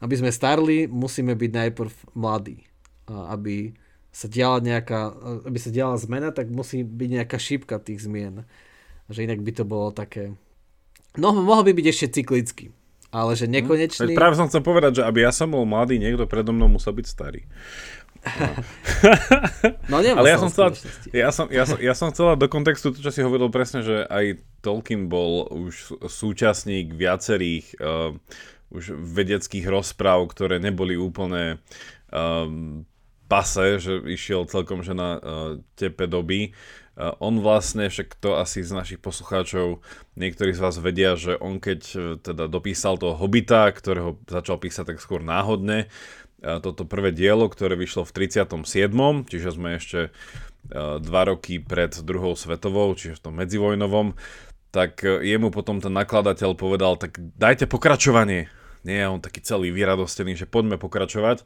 [0.04, 2.68] Aby sme starli, musíme byť najprv mladí.
[3.08, 3.72] A aby
[4.12, 5.16] sa diala nejaká,
[5.48, 8.44] aby sa diala zmena, tak musí byť nejaká šípka tých zmien.
[9.08, 10.36] Že inak by to bolo také...
[11.16, 12.76] No, mohol by byť ešte cyklický.
[13.12, 14.12] Ale že nekonečný...
[14.12, 14.20] Hmm.
[14.20, 17.06] Práve som chcel povedať, že aby ja som bol mladý, niekto predo mnou musel byť
[17.08, 17.44] starý.
[18.22, 20.70] No, no Ale ja som, chcela,
[21.10, 24.06] ja, som, ja, som, ja som chcela do kontextu to, čo si hovoril presne, že
[24.06, 28.14] aj Tolkien bol už súčasník viacerých uh,
[28.72, 31.60] už vedeckých rozpráv, ktoré neboli úplne
[32.14, 32.88] um,
[33.26, 35.22] pase, že išiel celkom že na uh,
[35.76, 36.54] tepe doby.
[36.96, 39.82] Uh, on vlastne, však to asi z našich poslucháčov
[40.20, 44.96] niektorí z vás vedia, že on keď uh, teda dopísal toho Hobita, ktorého začal písať
[44.96, 48.50] tak skôr náhodne, uh, toto prvé dielo, ktoré vyšlo v 37.,
[49.30, 54.18] čiže sme ešte uh, dva roky pred druhou svetovou, čiže v tom medzivojnovom,
[54.74, 58.48] tak jemu potom ten nakladateľ povedal, tak dajte pokračovanie.
[58.82, 61.46] Nie, on taký celý vyradostený, že poďme pokračovať.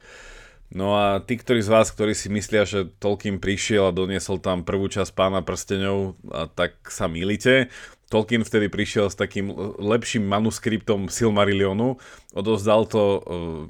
[0.74, 4.66] No a tí, ktorí z vás, ktorí si myslia, že Tolkien prišiel a doniesol tam
[4.66, 7.70] prvú časť Pána prsteňov, a tak sa milíte.
[8.06, 9.50] Tolkien vtedy prišiel s takým
[9.82, 11.98] lepším manuskriptom Silmarillionu,
[12.38, 13.20] odovzdal to uh,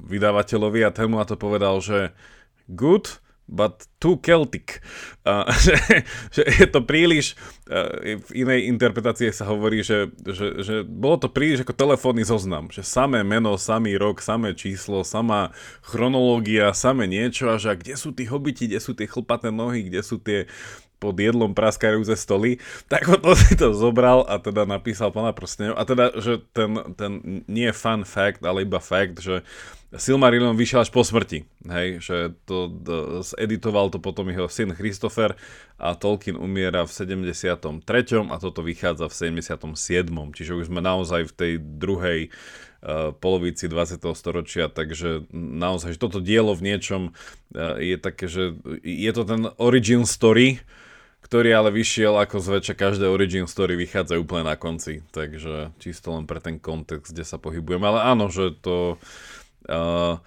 [0.05, 2.13] vydavateľovi a ten mu na to povedal, že
[2.69, 4.83] good, but too Celtic.
[5.25, 5.73] Uh, že,
[6.29, 7.33] že je to príliš,
[7.71, 12.69] uh, v inej interpretácii sa hovorí, že, že, že bolo to príliš ako telefónny zoznam,
[12.69, 18.13] že samé meno, samý rok, samé číslo, samá chronológia, samé niečo a že kde sú
[18.13, 20.45] tí hobiti, kde sú tie chlpaté nohy, kde sú tie
[20.97, 22.57] pod jedlom praskajúce stoly,
[22.89, 25.75] tak to si to zobral a teda napísal pána prsteňov.
[25.77, 29.45] A teda, že ten, ten nie fun fact, ale iba fact, že
[29.87, 35.39] Silmarillion vyšiel až po smrti, hej, že to, to editoval to potom jeho syn Christopher
[35.79, 37.63] a Tolkien umiera v 73.
[38.27, 40.11] a toto vychádza v 77.
[40.35, 44.03] Čiže už sme naozaj v tej druhej uh, polovici 20.
[44.11, 49.47] storočia, takže naozaj, že toto dielo v niečom uh, je také, že je to ten
[49.55, 50.59] origin story,
[51.27, 56.23] ktorý ale vyšiel ako zväčša každé origin story vychádza úplne na konci, takže čisto len
[56.23, 58.95] pre ten kontext, kde sa pohybujeme, ale áno, že to
[59.67, 60.23] Uh,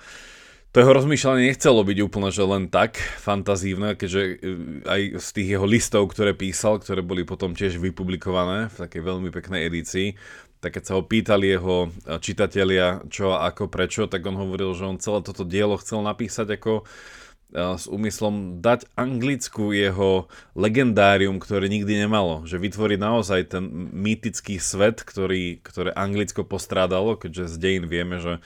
[0.71, 4.37] to jeho rozmýšľanie nechcelo byť úplne, že len tak fantazívne, keďže uh,
[4.85, 9.33] aj z tých jeho listov, ktoré písal, ktoré boli potom tiež vypublikované v takej veľmi
[9.33, 10.15] peknej edícii,
[10.61, 14.77] tak keď sa ho pýtali jeho uh, čitatelia čo a ako, prečo, tak on hovoril,
[14.77, 17.20] že on celé toto dielo chcel napísať ako uh,
[17.55, 22.47] s úmyslom dať Anglicku jeho legendárium, ktoré nikdy nemalo.
[22.47, 28.39] Že vytvorí naozaj ten mýtický svet, ktorý, ktoré Anglicko postrádalo, keďže z dejín vieme, že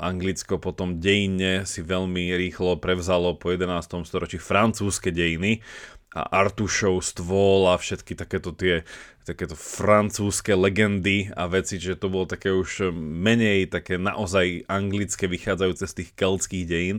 [0.00, 4.04] Anglicko potom dejine si veľmi rýchlo prevzalo po 11.
[4.08, 5.60] storočí francúzske dejiny
[6.10, 8.82] a Artušov stôl a všetky takéto tie
[9.22, 15.86] takéto francúzske legendy a veci, že to bolo také už menej také naozaj anglické vychádzajúce
[15.86, 16.98] z tých keltských dejín.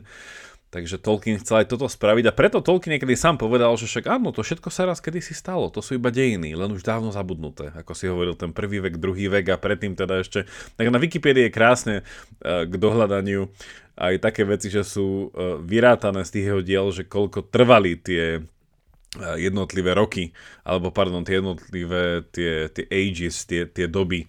[0.72, 4.32] Takže Tolkien chcel aj toto spraviť a preto Tolkien niekedy sám povedal, že však áno,
[4.32, 7.92] to všetko sa raz kedysi stalo, to sú iba dejiny, len už dávno zabudnuté, ako
[7.92, 10.48] si hovoril, ten prvý vek, druhý vek a predtým teda ešte,
[10.80, 13.52] tak na Wikipédii je krásne uh, k dohľadaniu
[14.00, 18.40] aj také veci, že sú uh, vyrátané z tých jeho diel, že koľko trvali tie
[18.40, 20.32] uh, jednotlivé roky,
[20.64, 24.24] alebo pardon, tie jednotlivé tie, tie ages, tie, tie doby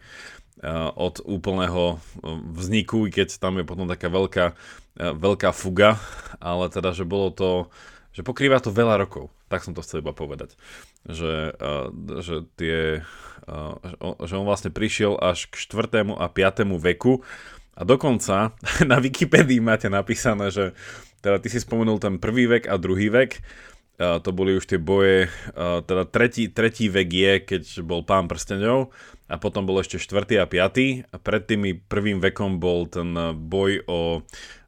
[0.95, 1.99] od úplného
[2.55, 4.55] vzniku, i keď tam je potom taká veľká
[4.93, 5.97] E, veľká fuga,
[6.37, 7.73] ale teda, že bolo to,
[8.13, 9.33] že pokrýva to veľa rokov.
[9.49, 10.57] Tak som to chcel iba povedať.
[11.09, 11.57] Že,
[12.21, 13.01] že, tie,
[14.21, 16.13] že on vlastne prišiel až k 4.
[16.13, 16.69] a 5.
[16.77, 17.25] veku
[17.73, 18.53] a dokonca
[18.91, 20.77] na Wikipedii máte napísané, že
[21.25, 23.41] teda ty si spomenul ten prvý vek a druhý vek,
[24.03, 25.31] to boli už tie boje,
[25.87, 28.91] teda tretí, tretí vek je, keď bol pán prstenov
[29.33, 33.81] a potom bol ešte štvrtý a piatý a pred tými prvým vekom bol ten boj
[33.89, 34.01] o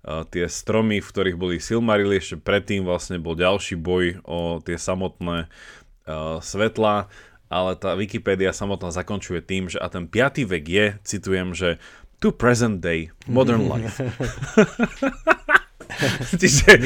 [0.04, 5.48] tie stromy, v ktorých boli Silmarily, ešte predtým vlastne bol ďalší boj o tie samotné
[5.48, 7.08] uh, svetla,
[7.48, 10.44] ale tá Wikipédia samotná zakončuje tým, že a ten 5.
[10.44, 11.80] vek je, citujem, že
[12.20, 13.96] to present day, modern life.
[16.40, 16.80] Čiže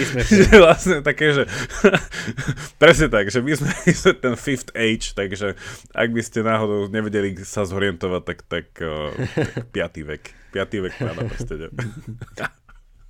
[0.49, 1.45] že vlastne také, že
[2.83, 3.73] presne tak, že my sme,
[4.19, 5.55] ten fifth age, takže
[5.95, 10.23] ak by ste náhodou nevedeli sa zorientovať, tak, tak, uh, tak piatý vek.
[10.55, 11.69] Piatý vek pána prsteňa.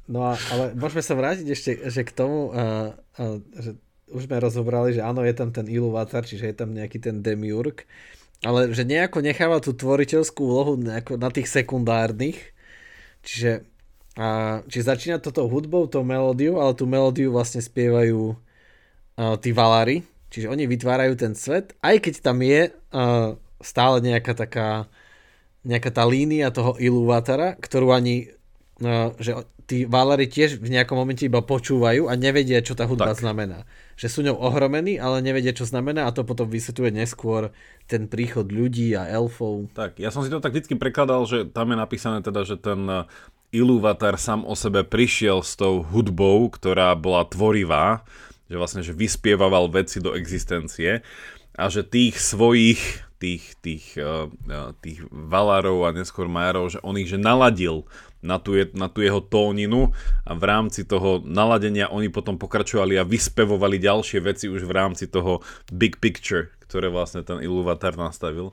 [0.09, 3.77] No a, ale môžeme sa vrátiť ešte že k tomu, uh, uh, že
[4.09, 7.85] už sme rozobrali, že áno, je tam ten Iluvatar, čiže je tam nejaký ten Demiurg,
[8.41, 12.41] ale že nejako necháva tú tvoriteľskú úlohu nejako na tých sekundárnych,
[13.21, 13.69] čiže
[14.19, 20.03] uh, či začína toto hudbou, tou melódiu, ale tú melódiu vlastne spievajú uh, tí Valári,
[20.35, 24.91] čiže oni vytvárajú ten svet, aj keď tam je uh, stále nejaká taká
[25.67, 28.31] nejaká tá línia toho Iluvatara, ktorú ani
[28.83, 33.13] uh, že tí Valari tiež v nejakom momente iba počúvajú a nevedia, čo tá hudba
[33.13, 33.21] tak.
[33.21, 33.69] znamená.
[34.01, 37.53] Že sú ňou ohromení, ale nevedia, čo znamená a to potom vysvetľuje neskôr
[37.85, 39.69] ten príchod ľudí a elfov.
[39.77, 42.81] Tak, ja som si to tak vždy prekladal, že tam je napísané teda, že ten
[43.49, 48.05] Ilúvatar sám o sebe prišiel s tou hudbou, ktorá bola tvorivá,
[48.45, 51.01] že vlastne, že vyspievaval veci do existencie
[51.57, 52.81] a že tých svojich,
[53.17, 54.29] tých, tých, uh,
[54.85, 57.89] tých valárov a neskôr majárov, že on ich že naladil
[58.21, 59.97] na tú, na tú jeho tóninu
[60.29, 65.09] a v rámci toho naladenia oni potom pokračovali a vyspevovali ďalšie veci už v rámci
[65.09, 65.41] toho
[65.73, 68.53] big picture, ktoré vlastne ten Iluvatar nastavil.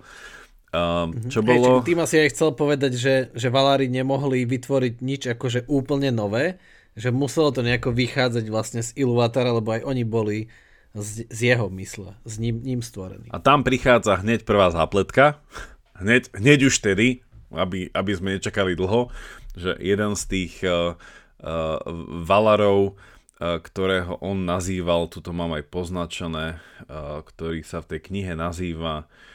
[0.76, 1.80] Uh, čo bolo...
[1.80, 6.60] Hey, tým asi aj chcel povedať, že, že Valári nemohli vytvoriť nič akože úplne nové,
[7.00, 10.52] že muselo to nejako vychádzať vlastne z Iluvatara, lebo aj oni boli
[10.92, 13.32] z, z jeho mysle, s ním, ním stvorený.
[13.32, 15.40] A tam prichádza hneď prvá zápletka,
[15.96, 17.24] hneď, hneď už tedy,
[17.56, 19.12] aby, aby sme nečakali dlho,
[19.56, 21.80] že jeden z tých uh, uh,
[22.24, 28.36] valarov, uh, ktorého on nazýval, tuto mám aj poznačené, uh, ktorý sa v tej knihe
[28.36, 29.35] nazýva, uh,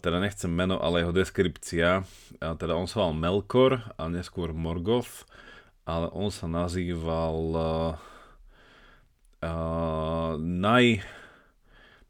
[0.00, 2.04] teda nechcem meno, ale jeho deskripcia,
[2.40, 5.28] teda on sa mal Melkor a neskôr Morgoth,
[5.84, 7.36] ale on sa nazýval
[9.44, 11.04] uh, naj,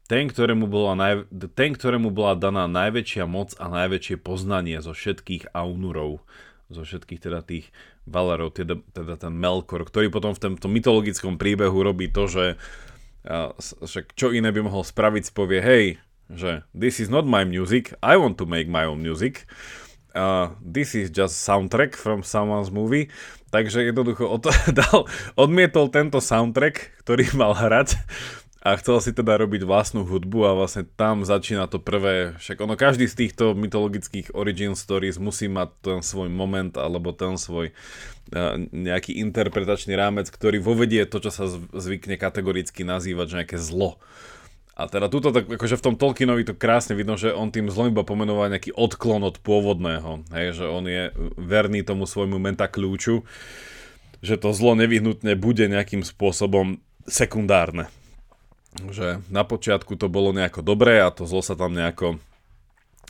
[0.07, 1.13] ten, ktorému bola, naj,
[1.55, 6.23] ten, ktorému bola daná najväčšia moc a najväčšie poznanie zo všetkých Aunurov,
[6.71, 7.67] zo všetkých teda tých
[8.07, 12.45] Valarov, teda, teda ten Melkor, ktorý potom v tomto mytologickom príbehu robí to, že
[13.27, 15.85] uh, však čo iné by mohol spraviť, povie, hej,
[16.35, 19.45] že this is not my music, I want to make my own music.
[20.11, 23.07] Uh, this is just soundtrack from someone's movie.
[23.51, 24.47] Takže jednoducho od,
[24.79, 27.99] dal, odmietol tento soundtrack, ktorý mal hrať
[28.61, 32.77] a chcel si teda robiť vlastnú hudbu a vlastne tam začína to prvé, však ono
[32.77, 38.61] každý z týchto mytologických origin stories musí mať ten svoj moment alebo ten svoj uh,
[38.69, 43.97] nejaký interpretačný rámec, ktorý vovedie to, čo sa zvykne kategoricky nazývať, že nejaké zlo.
[44.71, 47.91] A teda túto, tak akože v tom Tolkienovi to krásne vidno, že on tým zlom
[47.91, 50.23] iba pomenoval nejaký odklon od pôvodného.
[50.31, 53.27] Hej, že on je verný tomu svojmu menta kľúču,
[54.23, 57.91] že to zlo nevyhnutne bude nejakým spôsobom sekundárne.
[58.79, 62.23] Že na počiatku to bolo nejako dobré a to zlo sa tam nejako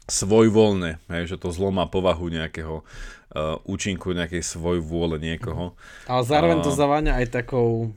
[0.09, 5.77] svojvoľne, hej, že to zlo má povahu nejakého uh, účinku, nejakej svojvôle niekoho.
[6.09, 7.93] Ale zároveň to zaváňa aj takou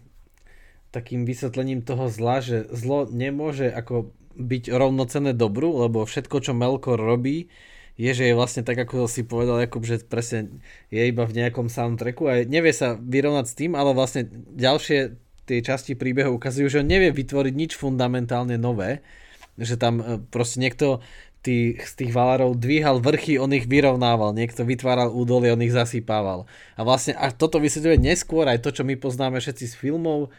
[0.95, 7.03] takým vysvetlením toho zla, že zlo nemôže ako byť rovnocené dobru, lebo všetko, čo Melkor
[7.03, 7.51] robí,
[7.95, 10.59] je, že je vlastne tak, ako si povedal Jakub, že presne
[10.91, 15.15] je iba v nejakom soundtracku a nevie sa vyrovnať s tým, ale vlastne ďalšie
[15.47, 19.07] tie časti príbehu ukazujú, že on nevie vytvoriť nič fundamentálne nové,
[19.55, 21.05] že tam e, proste niekto
[21.45, 26.49] tých, z tých valárov dvíhal vrchy, on ich vyrovnával, niekto vytváral údolie, on ich zasýpával.
[26.75, 30.33] A vlastne a toto vysvetľuje neskôr aj to, čo my poznáme všetci z filmov,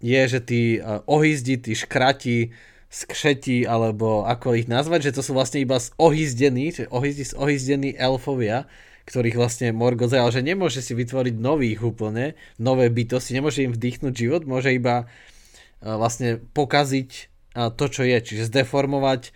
[0.00, 2.50] je, že tí e, ohýzdi, tí škrati,
[2.90, 8.66] skšeti, alebo ako ich nazvať, že to sú vlastne iba ohyzdení, že ohýzdi, ohyzdení elfovia,
[9.06, 14.12] ktorých vlastne Morgoth ale že nemôže si vytvoriť nových úplne, nové bytosti, nemôže im vdýchnuť
[14.16, 17.22] život, môže iba e, vlastne pokaziť e,
[17.76, 19.30] to, čo je, čiže zdeformovať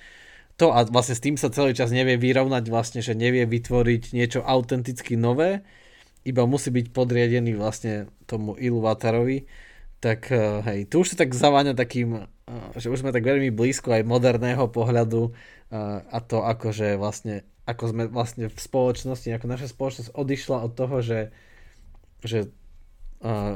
[0.55, 4.41] to a vlastne s tým sa celý čas nevie vyrovnať vlastne, že nevie vytvoriť niečo
[4.43, 5.67] autenticky nové,
[6.25, 9.45] iba musí byť podriadený vlastne tomu Iluvatarovi
[10.05, 13.49] tak eh, hej, tu už sa tak zaváňa takým, eh, že už sme tak veľmi
[13.49, 19.33] blízko aj moderného pohľadu eh, a to ako, že vlastne, ako sme vlastne v spoločnosti,
[19.33, 21.21] ako naša spoločnosť odišla od toho, že,
[22.21, 22.53] že,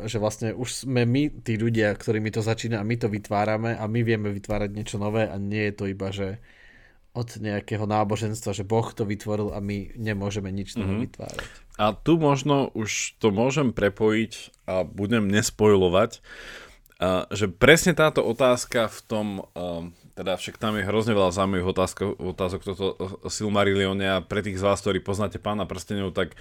[0.09, 3.85] že vlastne už sme my tí ľudia, ktorými to začína a my to vytvárame a
[3.85, 6.41] my vieme vytvárať niečo nové a nie je to iba, že
[7.19, 11.05] od nejakého náboženstva, že Boh to vytvoril a my nemôžeme nič toho mm-hmm.
[11.11, 11.49] vytvárať.
[11.79, 16.23] A tu možno už to môžem prepojiť a budem nespojlovať,
[17.31, 19.27] že presne táto otázka v tom,
[20.19, 22.87] teda však tam je hrozne veľa zaujímavých otázok, otázok toto
[23.31, 26.35] Silmarillione a pre tých z vás, ktorí poznáte Pána prstenov, tak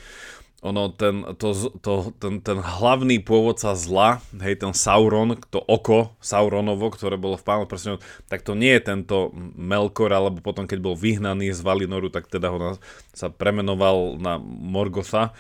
[0.66, 1.54] ono, ten, to,
[1.86, 7.46] to, ten, ten hlavný pôvodca zla, hej, ten Sauron, to oko Sauronovo, ktoré bolo v
[7.46, 12.10] Pánu prstenov, tak to nie je tento Melkor, alebo potom, keď bol vyhnaný z Valinoru,
[12.10, 12.72] tak teda ho na,
[13.14, 15.38] sa premenoval na Morgotha,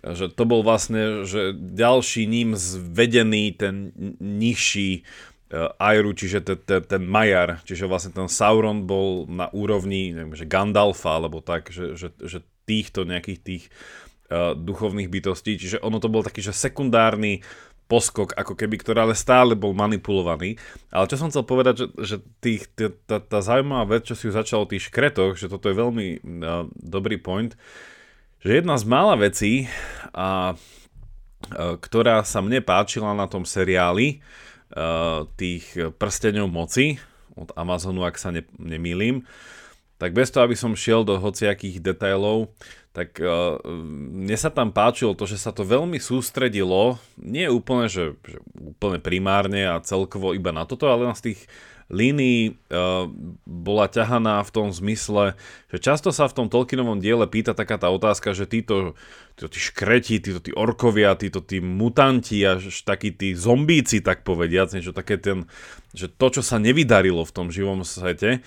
[0.00, 5.04] že to bol vlastne, že ďalší ním zvedený ten nižší
[5.52, 10.32] uh, Airu, čiže ten, ten, ten Majar, čiže vlastne ten Sauron bol na úrovni, neviem,
[10.32, 14.03] že Gandalfa, alebo tak, že, že, že týchto nejakých tých uh,
[14.56, 17.44] duchovných bytostí, čiže ono to bol taký, že sekundárny
[17.84, 20.56] poskok, ako keby, ktorý ale stále bol manipulovaný.
[20.88, 22.72] Ale čo som chcel povedať, že, že tých,
[23.04, 26.06] tá, tá zaujímavá vec, čo si ju začal o tých škretoch, že toto je veľmi
[26.24, 27.52] uh, dobrý point,
[28.40, 29.68] že jedna z mála vecí,
[30.16, 34.24] a, uh, ktorá sa mne páčila na tom seriáli
[34.72, 36.96] uh, tých prsteňov moci
[37.36, 39.28] od Amazonu, ak sa ne, nemýlim,
[39.98, 42.50] tak bez toho, aby som šiel do hociakých detailov,
[42.94, 43.58] tak uh,
[44.14, 49.02] mne sa tam páčilo to, že sa to veľmi sústredilo, nie úplne, že, že úplne
[49.02, 51.40] primárne a celkovo iba na toto, ale na z tých
[51.92, 53.04] línií uh,
[53.44, 55.36] bola ťahaná v tom zmysle,
[55.68, 58.96] že často sa v tom Tolkienovom diele pýta taká tá otázka, že títo,
[59.36, 64.72] títo tí škreti, títo tí orkovia, títo tí mutanti a takí tí zombíci, tak povediac,
[64.72, 65.44] niečo také ten,
[65.92, 68.40] že to, čo sa nevydarilo v tom živom svete,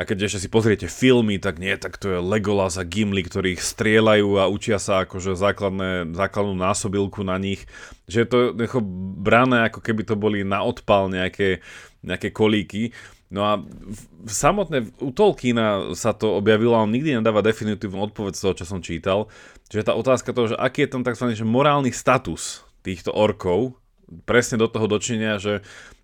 [0.00, 3.52] a keď ešte si pozriete filmy, tak nie, tak to je Legolas a Gimli, ktorí
[3.52, 7.68] ich strieľajú a učia sa akože základné, základnú násobilku na nich.
[8.08, 8.80] Že je to necho
[9.20, 11.60] brané, ako keby to boli na odpal nejaké,
[12.00, 12.96] nejaké kolíky.
[13.28, 18.40] No a v, samotné u Tolkiena sa to objavilo, on nikdy nedáva definitívnu odpoveď z
[18.40, 19.28] toho, čo som čítal.
[19.68, 21.28] Čiže tá otázka toho, že aký je tam tzv.
[21.44, 23.76] Morálny status týchto orkov,
[24.24, 25.60] presne do toho dočinia, že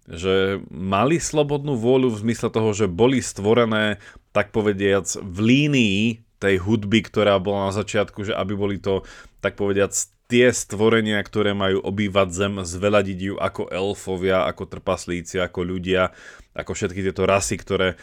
[0.07, 3.99] že mali slobodnú vôľu v zmysle toho, že boli stvorené,
[4.31, 6.03] tak povediac, v línii
[6.39, 9.03] tej hudby, ktorá bola na začiatku, že aby boli to,
[9.43, 9.93] tak povediac,
[10.27, 16.11] tie stvorenia, ktoré majú obývať zem, zveladiť ju ako elfovia, ako trpaslíci, ako ľudia,
[16.55, 17.97] ako všetky tieto rasy, ktoré e,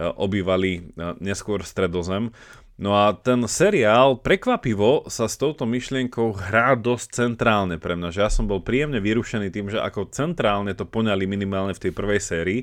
[0.00, 0.80] obývali e,
[1.24, 2.36] neskôr stredozem.
[2.80, 8.24] No a ten seriál prekvapivo sa s touto myšlienkou hrá dosť centrálne pre mňa, že
[8.24, 12.20] ja som bol príjemne vyrušený tým, že ako centrálne to poňali minimálne v tej prvej
[12.24, 12.60] sérii,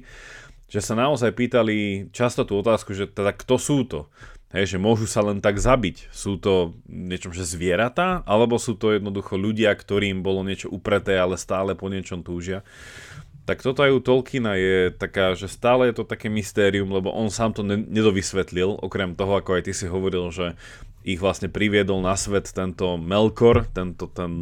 [0.68, 4.10] že sa naozaj pýtali často tú otázku, že teda kto sú to?
[4.48, 6.08] Hej, že môžu sa len tak zabiť.
[6.16, 11.36] Sú to niečo, že zvieratá, alebo sú to jednoducho ľudia, ktorým bolo niečo upreté, ale
[11.36, 12.64] stále po niečom túžia.
[13.44, 17.28] Tak toto aj u Tolkiena je taká, že stále je to také mystérium, lebo on
[17.28, 20.56] sám to nedovysvetlil, okrem toho, ako aj ty si hovoril, že
[21.08, 24.40] ich vlastne priviedol na svet tento Melkor, tento ten,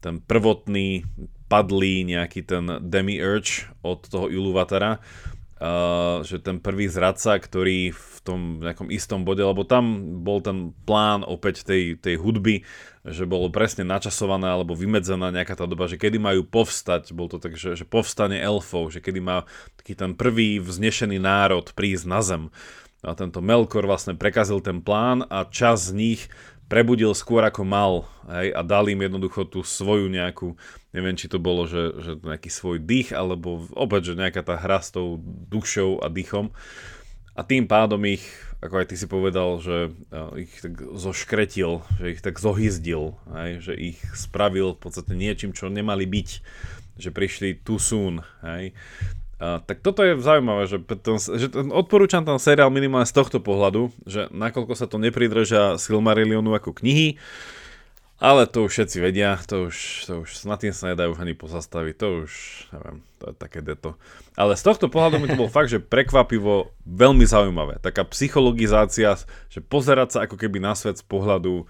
[0.00, 1.08] ten prvotný
[1.48, 5.00] padlý nejaký ten demi-urge od toho Iluvatara,
[5.60, 10.74] uh, že ten prvý zradca, ktorý v tom nejakom istom bode, lebo tam bol ten
[10.84, 12.66] plán opäť tej, tej hudby,
[13.06, 17.38] že bolo presne načasované alebo vymedzená nejaká tá doba, že kedy majú povstať, bol to
[17.38, 19.46] tak, že, že povstane elfov, že kedy má
[19.78, 22.42] taký ten prvý vznešený národ prísť na zem.
[23.06, 26.20] A tento Melkor vlastne prekazil ten plán a čas z nich
[26.66, 27.92] prebudil skôr ako mal
[28.26, 30.58] hej, a dal im jednoducho tú svoju nejakú,
[30.90, 34.82] neviem či to bolo, že, že nejaký svoj dých, alebo opäť, že nejaká tá hra
[34.82, 36.50] s tou dušou a dýchom.
[37.36, 38.24] A tým pádom ich
[38.64, 39.92] ako aj ty si povedal, že
[40.40, 45.68] ich tak zoškretil, že ich tak zohyzdil, aj, že ich spravil v podstate niečím, čo
[45.68, 46.28] nemali byť,
[46.96, 48.24] že prišli too soon.
[48.40, 48.72] Aj.
[49.36, 53.38] A, tak toto je zaujímavé, že, ten, že ten, odporúčam ten seriál minimálne z tohto
[53.44, 57.20] pohľadu, že nakoľko sa to nepridrža Silmarillionu ako knihy,
[58.16, 59.76] ale to už všetci vedia, to už,
[60.08, 62.32] to už nad tým sa nedajú ani pozastaviť, to už,
[62.72, 64.00] neviem, to je také deto.
[64.40, 67.76] Ale z tohto pohľadu mi to bol fakt, že prekvapivo veľmi zaujímavé.
[67.84, 69.20] Taká psychologizácia,
[69.52, 71.68] že pozerať sa ako keby na svet z pohľadu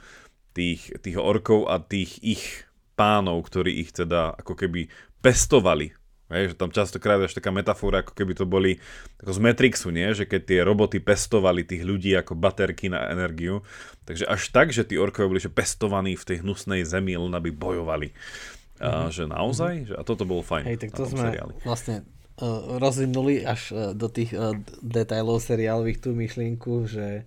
[0.55, 2.63] tých, tých orkov a tých ich
[2.95, 4.87] pánov, ktorí ich teda ako keby
[5.19, 8.83] pestovali Hej, že tam častokrát je taká metafora, ako keby to boli
[9.23, 10.11] ako z Matrixu, nie?
[10.11, 13.63] že keď tie roboty pestovali tých ľudí ako baterky na energiu,
[14.11, 17.55] takže až tak, že tí orkovia boli že pestovaní v tej hnusnej zemi, len aby
[17.55, 18.11] bojovali.
[18.11, 18.83] Mm-hmm.
[18.83, 19.11] A, mhm.
[19.15, 19.75] že naozaj?
[19.87, 20.65] Že, a toto bolo fajn.
[20.67, 21.53] Hej, tak to sme seriáli.
[21.63, 22.03] vlastne
[22.43, 24.51] uh, rozvinuli až uh, do tých uh,
[24.83, 27.23] detailov seriálových tú myšlienku, že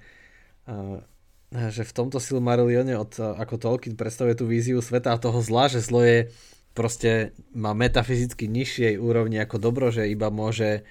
[0.67, 0.99] uh,
[1.49, 5.81] že v tomto Silmarillione od, ako Tolkien predstavuje tú víziu sveta a toho zla, že
[5.81, 6.29] zlo je
[6.79, 10.87] proste má metafyzicky nižšej úrovni ako dobro, že iba môže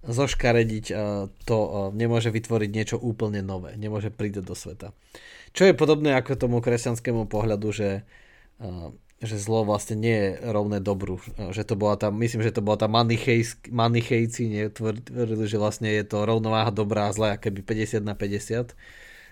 [0.00, 0.96] zoškarediť
[1.44, 1.58] to,
[1.92, 4.96] nemôže vytvoriť niečo úplne nové, nemôže prísť do sveta.
[5.52, 8.08] Čo je podobné ako tomu kresťanskému pohľadu, že,
[9.20, 11.20] že zlo vlastne nie je rovné dobru.
[11.36, 16.24] Že to bola tá, myslím, že to bola tá manichejci, tvrdili, že vlastne je to
[16.24, 18.72] rovnováha dobrá a zla, keby 50 na 50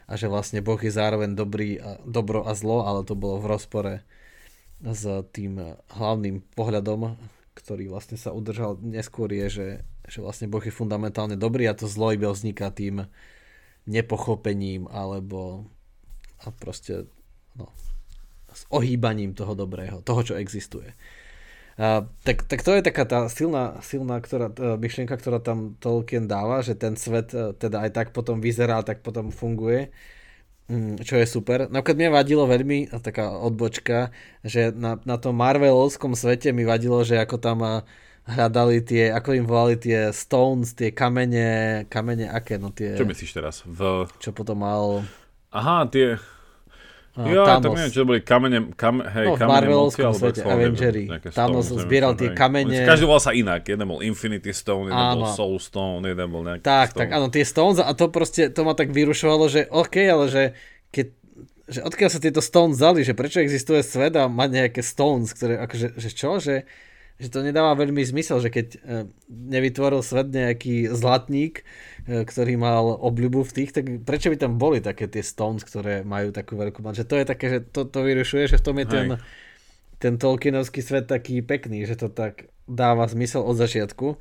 [0.09, 3.49] a že vlastne Boh je zároveň dobrý a, dobro a zlo, ale to bolo v
[3.49, 3.95] rozpore
[4.83, 5.03] s
[5.35, 5.59] tým
[5.91, 7.19] hlavným pohľadom,
[7.59, 9.69] ktorý vlastne sa udržal neskôr je, že,
[10.07, 13.11] že vlastne Boh je fundamentálne dobrý a to zlo iba vzniká tým
[13.91, 15.67] nepochopením alebo
[16.39, 17.11] a proste
[17.59, 17.67] no,
[18.55, 20.95] s ohýbaním toho dobrého, toho, čo existuje.
[21.79, 26.63] A, tak, tak to je taká tá silná, silná ktorá, myšlienka, ktorá tam Tolkien dáva,
[26.63, 29.91] že ten svet e, teda aj tak potom vyzerá, tak potom funguje
[31.01, 31.65] čo je super.
[31.73, 34.13] Napríklad mne vadilo veľmi, taká odbočka,
[34.45, 37.59] že na, na tom Marvelovskom svete mi vadilo, že ako tam
[38.29, 43.01] hľadali tie, ako im volali tie stones, tie kamene, kamene aké, no tie...
[43.01, 43.65] Čo myslíš teraz?
[43.65, 44.05] V...
[44.21, 45.09] Čo potom mal...
[45.49, 46.21] Aha, tie...
[47.19, 47.63] Jo, Thanos.
[47.67, 51.11] to neviem, čo boli kamene, kam, hej, no, v Marvelovskom svete, Avengeri.
[51.35, 52.87] Thanos zbieral tie kamene.
[52.87, 55.27] Každý volal sa inak, jeden bol Infinity Stone, jeden áno.
[55.27, 57.01] bol Soul Stone, jeden bol nejaký Tak, stone.
[57.03, 60.43] tak, áno, tie Stones a to proste, to ma tak vyrušovalo, že OK, ale že
[60.95, 61.07] keď
[61.69, 65.61] že odkiaľ sa tieto Stones vzali, že prečo existuje svet a mať nejaké Stones, ktoré,
[65.61, 66.65] akože, že čo, že,
[67.19, 68.79] že to nedáva veľmi zmysel, že keď e,
[69.27, 71.67] nevytvoril svet nejaký zlatník,
[72.07, 76.07] e, ktorý mal obľubu v tých, tak prečo by tam boli také tie Stones, ktoré
[76.07, 76.95] majú takú veľkú moc?
[76.95, 79.07] Že to je také, že to, to vyrušuje, že v tom je ten,
[79.99, 84.15] ten Tolkienovský svet taký pekný, že to tak dáva zmysel od začiatku.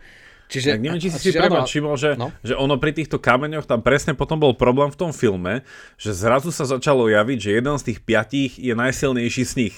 [0.48, 2.32] Čiže, tak neviem, či si si preba všimol, že, no?
[2.40, 5.68] že ono pri týchto kameňoch, tam presne potom bol problém v tom filme,
[6.00, 9.76] že zrazu sa začalo javiť, že jeden z tých piatich je najsilnejší z nich.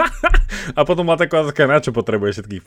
[0.78, 2.64] a potom má taková taká, na čo potrebuje všetkých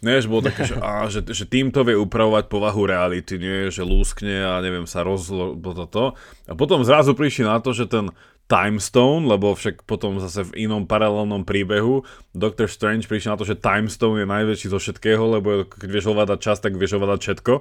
[0.00, 0.04] 5.
[0.08, 3.84] Nie, že bolo také, že, á, že, že týmto vie upravovať povahu reality, nie, že
[3.84, 5.52] lúskne a neviem, sa rozlo...
[5.60, 6.16] toto.
[6.48, 8.08] A potom zrazu prišli na to, že ten
[8.46, 13.48] Time Stone, lebo však potom zase v inom paralelnom príbehu Doctor Strange prišiel na to,
[13.48, 17.20] že Time Stone je najväčší zo všetkého, lebo keď vieš ovládať čas, tak vieš ovládať
[17.26, 17.52] všetko.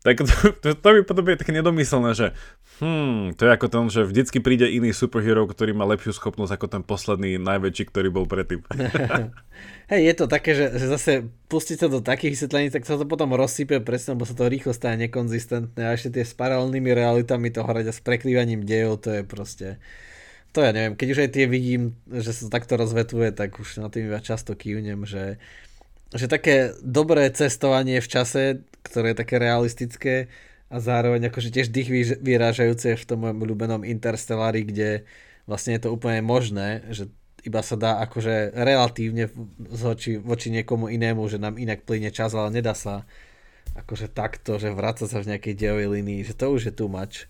[0.00, 2.26] Tak to, to, to by potom je také nedomyselné, že
[2.80, 6.66] hmm, to je ako ten, že vždycky príde iný superhero, ktorý má lepšiu schopnosť ako
[6.70, 8.64] ten posledný najväčší, ktorý bol predtým.
[9.92, 11.12] Hej, je to také, že, že zase
[11.52, 14.72] pustiť sa do takých vysvetlení, tak sa to potom rozsype presne, lebo sa to rýchlo
[14.72, 19.12] stane nekonzistentné a ešte tie s paralelnými realitami toho hrať a s prekrývaním dejov, to
[19.12, 19.76] je proste
[20.52, 23.88] to ja neviem, keď už aj tie vidím, že sa takto rozvetuje, tak už na
[23.88, 25.40] tým iba často kývnem, že,
[26.12, 28.42] že také dobré cestovanie v čase,
[28.84, 30.28] ktoré je také realistické
[30.68, 35.08] a zároveň akože tiež dých vyrážajúce v tom mojom ľúbenom Interstellari, kde
[35.48, 37.08] vlastne je to úplne možné, že
[37.42, 42.54] iba sa dá akože relatívne voči, voči niekomu inému, že nám inak plyne čas, ale
[42.54, 43.02] nedá sa
[43.72, 47.26] akože takto, že vráca sa v nejakej dejovej línii, že to už je too much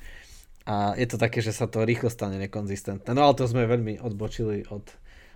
[0.62, 3.10] a je to také, že sa to rýchlo stane nekonzistentné.
[3.10, 4.86] No ale to sme veľmi odbočili od,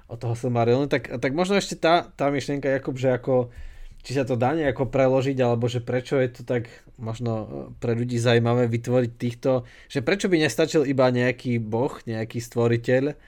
[0.07, 0.87] od toho Silmarillionu.
[0.87, 3.51] Tak, tak možno ešte tá, tá myšlienka, Jakub, že ako,
[4.07, 7.47] či sa to dá nejako preložiť, alebo že prečo je to tak možno e,
[7.83, 13.19] pre ľudí zaujímavé vytvoriť týchto, že prečo by nestačil iba nejaký boh, nejaký stvoriteľ,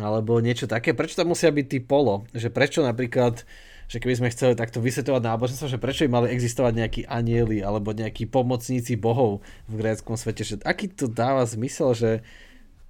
[0.00, 3.44] alebo niečo také, prečo tam musia byť tí polo, že prečo napríklad
[3.86, 7.94] že keby sme chceli takto vysvetovať náboženstvo, že prečo by mali existovať nejakí anieli alebo
[7.94, 12.10] nejakí pomocníci bohov v gréckom svete, že aký to dáva zmysel, že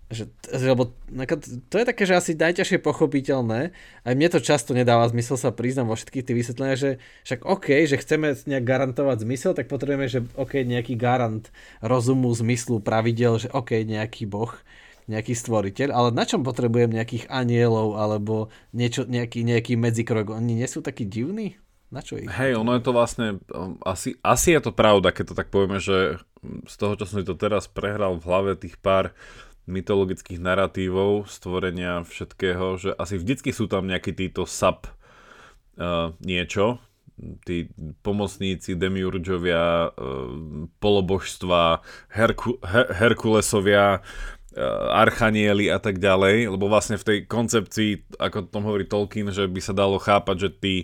[0.07, 0.95] že, lebo
[1.67, 3.75] to je také, že asi najťažšie pochopiteľné.
[4.07, 6.91] Aj mne to často nedáva zmysel sa priznám vo všetkých tých vysvetleniach, že
[7.27, 11.51] však OK, že chceme nejak garantovať zmysel, tak potrebujeme, že OK, nejaký garant
[11.83, 14.55] rozumu, zmyslu, pravidel, že OK, nejaký boh
[15.07, 20.35] nejaký stvoriteľ, ale na čom potrebujem nejakých anielov alebo niečo, nejaký, nejaký medzikrok?
[20.35, 21.59] Oni nie sú takí divní?
[21.87, 22.27] Na čo ich?
[22.27, 25.79] Hej, ono je to vlastne, um, asi, asi je to pravda, keď to tak povieme,
[25.79, 26.19] že
[26.67, 29.15] z toho, čo som si to teraz prehral v hlave, tých pár
[29.71, 34.91] mytologických narratívov, stvorenia všetkého, že asi vždycky sú tam nejakí títo sub
[35.79, 36.83] uh, niečo,
[37.47, 37.71] tí
[38.03, 44.03] pomocníci, demiurgovia, uh, polobožstva, Herku, Her- Herkulesovia,
[44.91, 49.61] archanieli a tak ďalej, lebo vlastne v tej koncepcii, ako tom hovorí Tolkien, že by
[49.61, 50.75] sa dalo chápať, že tí,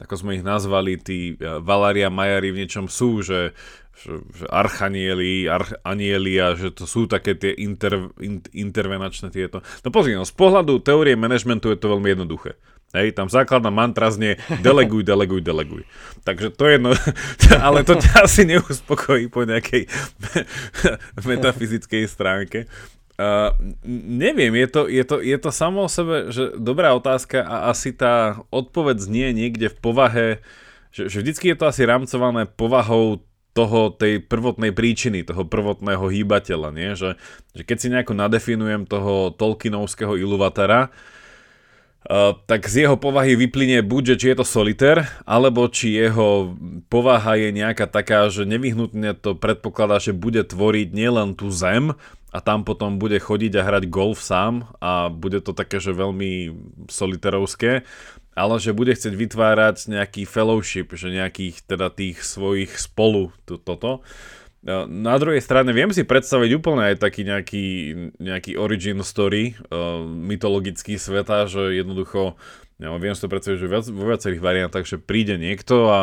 [0.00, 3.52] ako sme ich nazvali, tí eh, Valaria Majari v niečom sú, že,
[4.00, 9.60] že, že archanieli, archanieli a že to sú také tie inter, in, intervenačné tieto.
[9.84, 12.56] No pozri, no z pohľadu teórie manažmentu je to veľmi jednoduché.
[12.96, 15.84] Hej, tam základná mantra znie deleguj, deleguj, deleguj.
[16.24, 16.96] Takže to je jedno,
[17.66, 19.84] ale to ťa asi neuspokojí po nejakej
[21.28, 22.64] metafyzickej stránke.
[23.18, 23.50] Uh,
[23.98, 27.90] neviem, je to, je, to, je to samo o sebe, že dobrá otázka a asi
[27.90, 30.26] tá odpoveď znie niekde v povahe,
[30.94, 33.26] že, že vždycky je to asi rámcované povahou
[33.58, 36.94] toho, tej prvotnej príčiny, toho prvotného hýbateľa, nie?
[36.94, 37.18] Že,
[37.58, 40.94] že keď si nejako nadefinujem toho Tolkienovského Iluvatara,
[42.08, 46.56] Uh, tak z jeho povahy vyplynie buď, že či je to solitér, alebo či jeho
[46.88, 51.98] povaha je nejaká taká, že nevyhnutne to predpokladá, že bude tvoriť nielen tú zem,
[52.28, 56.52] a tam potom bude chodiť a hrať golf sám a bude to také, že veľmi
[56.92, 57.88] soliterovské,
[58.36, 64.04] ale že bude chcieť vytvárať nejaký fellowship, že nejakých teda tých svojich spolu to, toto.
[64.68, 67.66] Na druhej strane viem si predstaviť úplne aj taký nejaký,
[68.18, 72.36] nejaký origin story uh, mytologický sveta, že jednoducho
[72.78, 76.00] ja viem si to predstaviť, že viac, vo viacerých variantách, že príde niekto a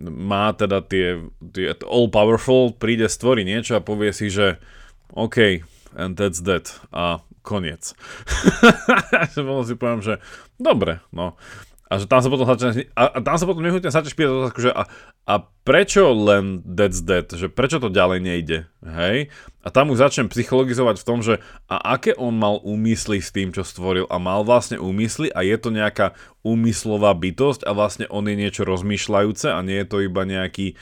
[0.00, 1.22] má teda tie,
[1.54, 4.58] tie all powerful, príde, stvorí niečo a povie si, že
[5.14, 5.62] OK,
[5.96, 6.70] and that's that.
[6.92, 7.96] A koniec.
[9.34, 10.14] že potom si poviem, že
[10.60, 11.34] dobre, no.
[11.90, 14.62] A že tam sa potom začne, a, a tam sa potom nechutne začneš pýtať otázku,
[14.62, 14.86] že a,
[15.26, 15.34] a
[15.66, 19.26] prečo len that's dead, že prečo to ďalej nejde, hej?
[19.66, 23.50] A tam už začnem psychologizovať v tom, že a aké on mal úmysly s tým,
[23.50, 26.14] čo stvoril a mal vlastne úmysly a je to nejaká
[26.46, 30.78] úmyslová bytosť a vlastne on je niečo rozmýšľajúce a nie je to iba nejaký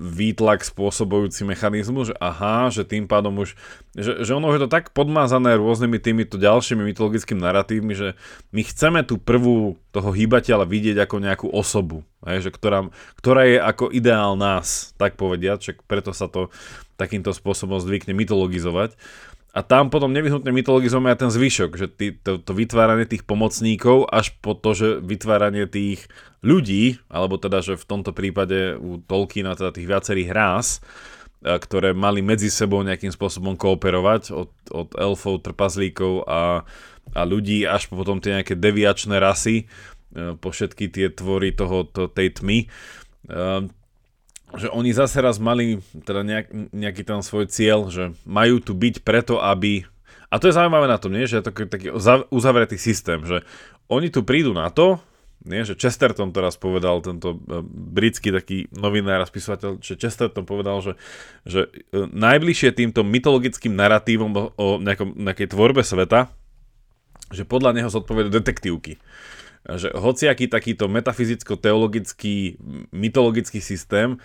[0.00, 3.52] výtlak spôsobujúci mechanizmus, že aha, že tým pádom už,
[3.92, 8.16] že, že ono je to tak podmázané rôznymi týmito ďalšími mytologickými narratívmi, že
[8.56, 12.88] my chceme tú prvú toho hýbateľa vidieť ako nejakú osobu, hej, že ktorá,
[13.20, 16.48] ktorá je ako ideál nás, tak povediať, že preto sa to
[16.96, 18.96] takýmto spôsobom zvykne mytologizovať.
[19.50, 24.06] A tam potom nevyhnutne mytologizujeme aj ten zvyšok, že tý, to, to vytváranie tých pomocníkov
[24.06, 26.06] až po to, že vytváranie tých
[26.46, 30.78] ľudí, alebo teda, že v tomto prípade u Tolkiena teda tých viacerých rás,
[31.40, 36.62] ktoré mali medzi sebou nejakým spôsobom kooperovať od, od elfov, trpazlíkov a,
[37.16, 41.88] a ľudí až po potom tie nejaké deviačné rasy, e, po všetky tie tvory toho,
[41.88, 42.68] to, tej tmy
[44.56, 49.06] že oni zase raz mali teda nejak, nejaký ten svoj cieľ, že majú tu byť
[49.06, 49.86] preto, aby...
[50.30, 51.26] A to je zaujímavé na tom, nie?
[51.26, 51.88] že je to taký
[52.30, 53.42] uzavretý systém, že
[53.90, 55.02] oni tu prídu na to,
[55.42, 55.62] nie?
[55.66, 60.92] že Chesterton teraz povedal, tento e, britský taký novinár a spisovateľ, že Chesterton povedal, že,
[61.46, 66.30] že e, najbližšie týmto mytologickým narratívom o, nejakom, nejakej tvorbe sveta,
[67.30, 68.98] že podľa neho zodpovedajú detektívky
[69.66, 72.56] že hociaký takýto metafyzicko-teologický,
[72.90, 74.16] mytologický systém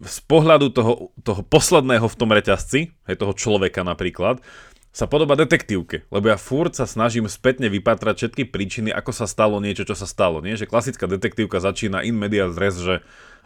[0.00, 0.92] z pohľadu toho,
[1.24, 4.40] toho posledného v tom reťazci, aj toho človeka napríklad,
[4.92, 9.56] sa podoba detektívke, lebo ja furt sa snažím spätne vypatrať všetky príčiny, ako sa stalo
[9.56, 10.44] niečo, čo sa stalo.
[10.44, 10.60] Nie?
[10.60, 13.00] Že klasická detektívka začína in media res, že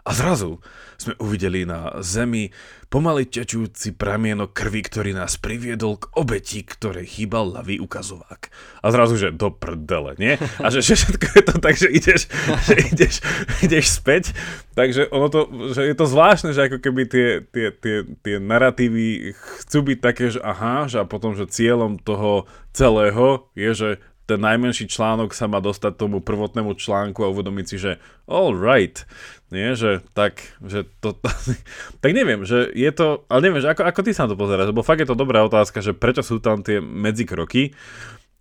[0.06, 0.62] a zrazu
[0.96, 2.54] sme uvideli na zemi
[2.86, 8.48] pomaly tečúci pramienok krvi, ktorý nás priviedol k obeti, ktorej chýbal ľavý ukazovák.
[8.80, 10.38] A zrazu, že do prdele, nie?
[10.62, 12.30] A že, že všetko je to tak, že ideš,
[12.70, 13.14] že ideš,
[13.60, 14.30] ideš späť.
[14.78, 19.34] Takže ono to, že je to zvláštne, že ako keby tie, tie, tie, tie narratívy
[19.34, 23.90] chcú byť také, že aha, že a potom, že cieľom toho celého je, že
[24.26, 29.06] ten najmenší článok sa má dostať tomu prvotnému článku a uvedomiť si, že all right,
[29.54, 31.14] nie, že tak, že to,
[32.02, 34.74] tak neviem, že je to, ale neviem, že ako, ako ty sa na to pozeráš,
[34.74, 37.70] lebo fakt je to dobrá otázka, že prečo sú tam tie medzikroky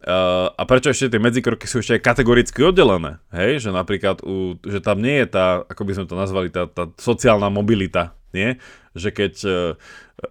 [0.09, 4.57] uh, a prečo ešte tie medzikroky sú ešte aj kategoricky oddelené, hej, že napríklad, u,
[4.65, 8.57] že tam nie je tá, ako by sme to nazvali, tá, tá sociálna mobilita, nie,
[8.95, 9.53] že keď uh,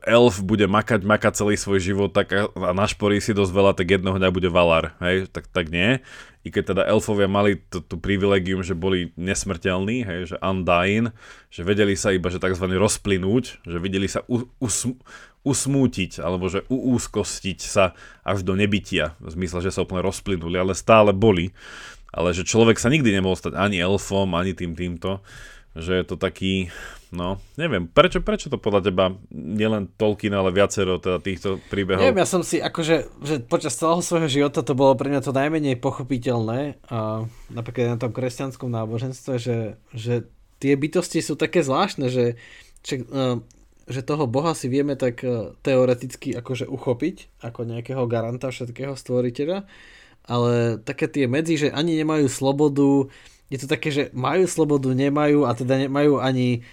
[0.09, 4.17] elf bude makať, makať celý svoj život tak a, našporí si dosť veľa, tak jedného
[4.17, 6.01] dňa bude valar, hej, tak, tak nie.
[6.45, 11.13] I keď teda elfovia mali tú privilegium, že boli nesmrteľní, hej, že undying,
[11.49, 12.69] že vedeli sa iba, že tzv.
[12.69, 14.89] rozplynúť, že videli sa u, us,
[15.45, 20.77] usmútiť, alebo že uúzkostiť sa až do nebytia, v zmysle, že sa úplne rozplynuli, ale
[20.77, 21.53] stále boli.
[22.15, 25.25] Ale že človek sa nikdy nemohol stať ani elfom, ani tým týmto
[25.75, 26.71] že je to taký,
[27.15, 32.03] no, neviem, prečo, prečo to podľa teba nielen Tolkien, ale viacero teda týchto príbehov?
[32.03, 35.31] Neviem, ja som si akože, že počas celého svojho života to bolo pre mňa to
[35.31, 40.27] najmenej pochopiteľné a napríklad na tom kresťanskom náboženstve, že, že
[40.59, 42.35] tie bytosti sú také zvláštne, že,
[42.83, 43.07] že,
[43.87, 49.69] že toho Boha si vieme tak e, teoreticky akože uchopiť ako nejakého garanta všetkého stvoriteľa,
[50.25, 53.13] ale také tie medzi, že ani nemajú slobodu,
[53.53, 56.65] je to také, že majú slobodu, nemajú a teda nemajú ani,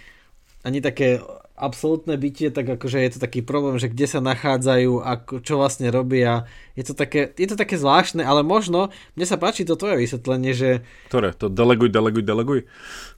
[0.62, 1.22] ani také
[1.62, 5.12] absolútne bytie, tak akože je to taký problém, že kde sa nachádzajú a
[5.46, 6.50] čo vlastne robia.
[6.74, 10.58] Je to také, je to také zvláštne, ale možno, mne sa páči to tvoje vysvetlenie,
[10.58, 10.82] že...
[11.14, 11.38] Ktoré?
[11.38, 12.60] To deleguj, deleguj, deleguj?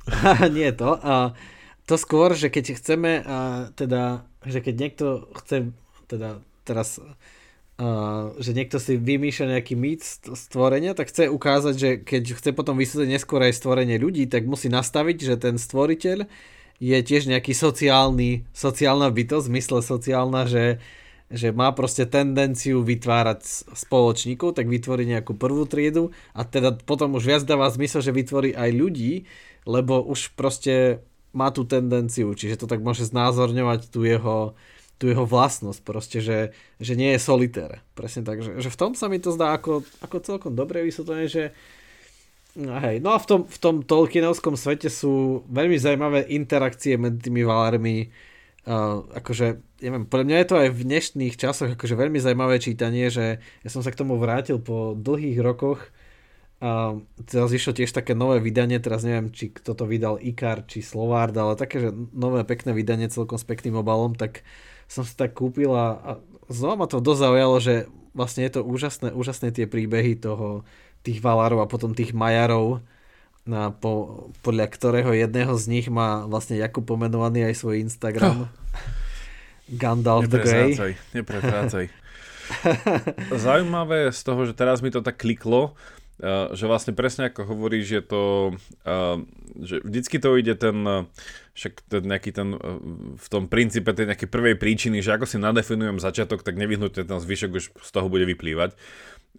[0.57, 0.99] Nie to.
[0.99, 1.31] A
[1.87, 3.37] to skôr, že keď chceme, a
[3.79, 5.05] teda, že keď niekto
[5.39, 5.71] chce
[6.11, 6.99] teda teraz
[7.73, 10.05] Uh, že niekto si vymýšľa nejaký mýt
[10.37, 14.69] stvorenia, tak chce ukázať, že keď chce potom vysvetliť neskôr aj stvorenie ľudí, tak musí
[14.69, 16.29] nastaviť, že ten stvoriteľ
[16.83, 20.83] je tiež nejaký sociálny, sociálna bytosť, v zmysle sociálna, že,
[21.31, 27.23] že má proste tendenciu vytvárať spoločníkov, tak vytvorí nejakú prvú triedu a teda potom už
[27.23, 29.23] viac dáva zmysel, že vytvorí aj ľudí,
[29.63, 30.99] lebo už proste
[31.31, 34.53] má tú tendenciu, čiže to tak môže znázorňovať tú jeho
[35.01, 37.83] tú jeho vlastnosť proste, že, že nie je solitér.
[37.91, 41.27] Presne tak, že, že v tom sa mi to zdá ako, ako celkom dobre vysvetlené,
[41.27, 41.51] že
[42.55, 47.29] no, hej, no a v tom, v tom Tolkienovskom svete sú veľmi zaujímavé interakcie medzi
[47.29, 48.13] tými valármi,
[48.69, 53.09] uh, akože, neviem, pre mňa je to aj v dnešných časoch akože veľmi zaujímavé čítanie,
[53.09, 55.89] že ja som sa k tomu vrátil po dlhých rokoch,
[56.63, 56.95] a
[57.27, 61.35] teraz išlo tiež také nové vydanie, teraz neviem, či kto to vydal, Ikar či Slovard,
[61.35, 64.47] ale také, že nové pekné vydanie celkom s pekným obalom, tak
[64.87, 66.11] som si tak kúpil a, a
[66.47, 67.75] znova ma to dosť zaujalo, že
[68.15, 70.63] vlastne je to úžasné, úžasné tie príbehy toho,
[71.03, 72.79] tých Valárov a potom tých Majarov
[73.43, 78.47] na, po, podľa ktorého jedného z nich má vlastne Jakub pomenovaný aj svoj Instagram.
[78.47, 78.51] Oh.
[79.67, 80.75] Gandalf the Grey.
[81.11, 81.91] Nepretrácaj,
[83.31, 85.75] Zaujímavé z toho, že teraz mi to tak kliklo,
[86.19, 88.23] uh, že vlastne presne ako hovoríš, že to,
[88.83, 89.19] uh,
[89.59, 91.07] že vždycky to ide ten, uh,
[91.55, 92.55] však ten nejaký ten,
[93.15, 97.19] v tom princípe tej nejakej prvej príčiny, že ako si nadefinujem začiatok, tak nevyhnutne ten
[97.19, 98.75] zvyšok už z toho bude vyplývať.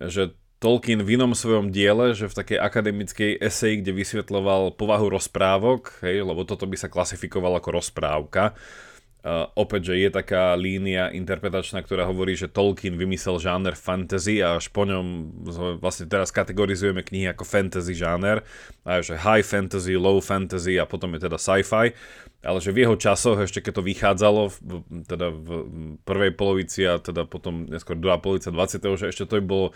[0.00, 0.34] Že
[0.64, 6.24] Tolkien v inom svojom diele, že v takej akademickej eseji, kde vysvetloval povahu rozprávok, hej,
[6.24, 8.56] lebo toto by sa klasifikovalo ako rozprávka,
[9.24, 14.60] Uh, opäť, že je taká línia interpretačná, ktorá hovorí, že Tolkien vymyslel žáner fantasy a
[14.60, 15.32] až po ňom
[15.80, 18.44] vlastne teraz kategorizujeme knihy ako fantasy žáner,
[18.84, 21.96] a že high fantasy, low fantasy a potom je teda sci-fi
[22.44, 24.56] ale že v jeho časoch, ešte keď to vychádzalo, v,
[25.08, 25.48] teda v
[26.04, 29.00] prvej polovici a teda potom neskôr druhá polovica 20.
[29.00, 29.66] že ešte to by bolo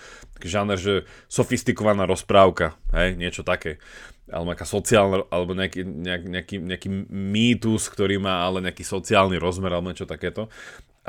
[0.44, 3.80] žáner, že sofistikovaná rozprávka, hej, niečo také.
[4.28, 9.72] Alebo nejaká sociálna, alebo nejaký, nejak, nejaký, nejaký mýtus, ktorý má ale nejaký sociálny rozmer,
[9.72, 10.52] alebo niečo takéto.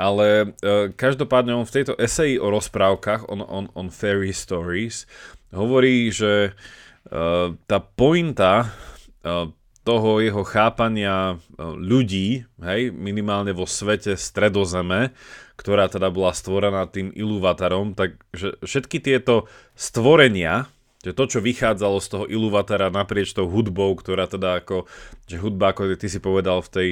[0.00, 5.04] Ale e, každopádne on v tejto eseji o rozprávkach, on, on, on fairy stories,
[5.52, 6.52] hovorí, že e,
[7.54, 8.72] tá pointa
[9.20, 9.52] e,
[9.84, 15.12] toho jeho chápania e, ľudí, hej, minimálne vo svete stredozeme,
[15.60, 22.08] ktorá teda bola stvorená tým Ilúvatarom, takže všetky tieto stvorenia, že to, čo vychádzalo z
[22.12, 24.84] toho Ilúvatara naprieč tou hudbou, ktorá teda ako,
[25.24, 26.88] že hudba, ako ty si povedal v tej,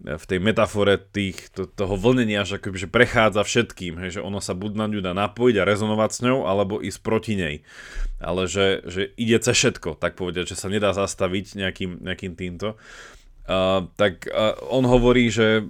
[0.00, 4.38] v tej metafore tých, to, toho vlnenia, že, akoby, že prechádza všetkým, hej, že ono
[4.38, 7.56] sa buď na ňu dá napojiť a rezonovať s ňou, alebo ísť proti nej.
[8.22, 12.78] Ale že, že ide cez všetko, tak povedať, že sa nedá zastaviť nejakým, nejakým týmto.
[13.50, 15.66] Uh, tak uh, on hovorí, že,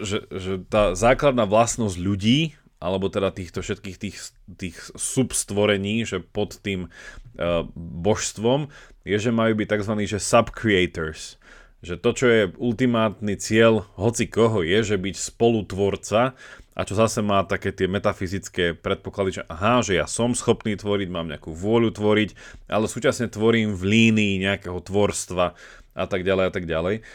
[0.00, 4.16] že, že tá základná vlastnosť ľudí, alebo teda týchto všetkých tých,
[4.46, 8.68] tých substvorení, že pod tým uh, božstvom,
[9.06, 9.92] je, že majú byť tzv.
[10.04, 11.40] že subcreators
[11.84, 16.34] že to, čo je ultimátny cieľ hoci koho je, že byť spolutvorca
[16.76, 21.08] a čo zase má také tie metafyzické predpoklady, že aha, že ja som schopný tvoriť,
[21.08, 22.30] mám nejakú vôľu tvoriť,
[22.68, 25.56] ale súčasne tvorím v línii nejakého tvorstva
[25.96, 27.06] a tak ďalej a tak ďalej.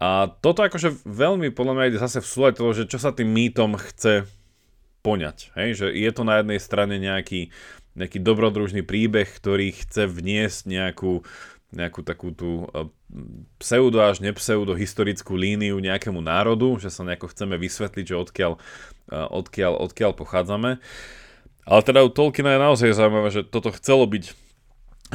[0.00, 3.28] A toto akože veľmi podľa mňa ide zase v súlade toho, že čo sa tým
[3.30, 4.28] mýtom chce
[5.00, 5.52] poňať.
[5.56, 5.68] Hej?
[5.80, 7.50] Že je to na jednej strane nejaký,
[7.96, 11.24] nejaký dobrodružný príbeh, ktorý chce vniesť nejakú
[11.70, 12.90] nejakú takú tú e,
[13.62, 19.14] pseudo až nepseudo historickú líniu nejakému národu, že sa nejako chceme vysvetliť, že odkiaľ, e,
[19.14, 20.82] odkiaľ, odkiaľ pochádzame.
[21.62, 24.24] Ale teda u Tolkiena je naozaj zaujímavé, že toto chcelo byť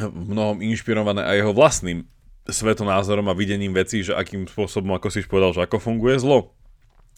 [0.00, 1.98] v mnohom inšpirované aj jeho vlastným
[2.48, 6.55] svetonázorom a videním vecí, že akým spôsobom, ako si povedal, že ako funguje zlo,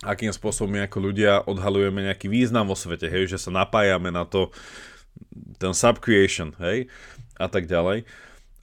[0.03, 4.23] akým spôsobom my ako ľudia odhalujeme nejaký význam vo svete, hej, že sa napájame na
[4.23, 4.55] to,
[5.59, 6.87] ten subcreation, hej,
[7.35, 8.07] a tak ďalej.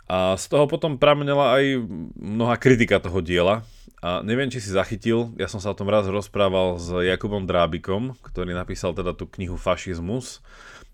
[0.05, 1.81] A z toho potom pramenela aj
[2.15, 3.65] mnoha kritika toho diela.
[4.05, 8.13] A neviem, či si zachytil, ja som sa o tom raz rozprával s Jakubom Drábikom,
[8.21, 10.45] ktorý napísal teda tú knihu Fašizmus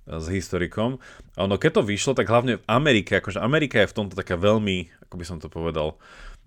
[0.08, 0.96] e, s historikom.
[1.36, 4.40] A ono, keď to vyšlo, tak hlavne v Amerike, akože Amerika je v tomto taká
[4.40, 6.00] veľmi, ako by som to povedal,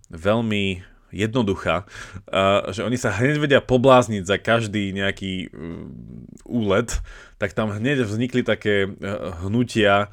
[0.09, 1.87] veľmi jednoduchá,
[2.75, 5.87] že oni sa hneď vedia poblázniť za každý nejaký uh,
[6.45, 6.91] úlet,
[7.39, 10.11] tak tam hneď vznikli také uh, hnutia,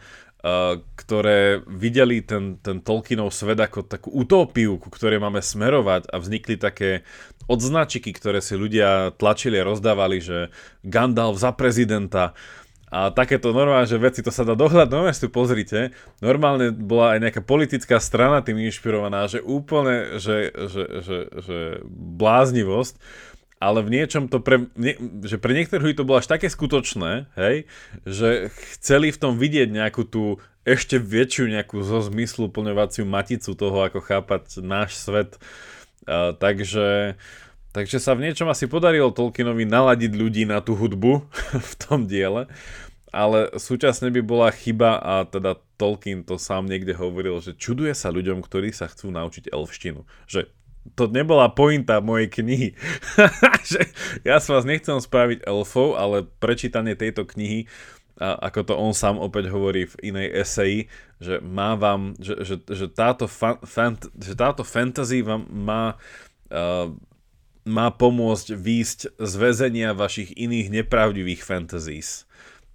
[0.98, 6.58] ktoré videli ten, ten Tolkienov svet ako takú utópiu, ku ktorej máme smerovať a vznikli
[6.58, 7.06] také
[7.46, 10.50] odznačiky, ktoré si ľudia tlačili a rozdávali, že
[10.82, 12.34] Gandalf za prezidenta
[12.92, 17.16] a takéto normálne, že veci, to sa dá dohľad, no si tu pozrite, normálne bola
[17.16, 23.00] aj nejaká politická strana tým inšpirovaná, že úplne, že, že, že, že bláznivosť.
[23.62, 27.70] Ale v niečom to pre, nie, že pre niektorých to bolo až také skutočné, hej,
[28.10, 33.86] že chceli v tom vidieť nejakú tú ešte väčšiu nejakú zo zmyslu plňovaciu maticu toho,
[33.86, 35.38] ako chápať náš svet.
[36.10, 37.16] Uh, takže,
[37.72, 41.26] takže sa v niečom asi podarilo Tolkienovi naladiť ľudí na tú hudbu
[41.72, 42.48] v tom diele,
[43.12, 48.14] ale súčasne by bola chyba a teda Tolkien to sám niekde hovoril, že čuduje sa
[48.14, 50.08] ľuďom, ktorí sa chcú naučiť elftinu.
[50.32, 50.48] Že
[50.96, 52.74] to nebola pointa mojej knihy.
[54.30, 57.70] ja sa vás nechcem spraviť elfov, ale prečítanie tejto knihy,
[58.22, 60.80] a ako to on sám opäť hovorí v inej eseji,
[61.18, 65.98] že má vám, že, že, že, táto, fan, fant, že táto fantasy vám má,
[66.54, 66.94] uh,
[67.66, 72.26] má pomôcť výjsť z väzenia vašich iných nepravdivých fantasies.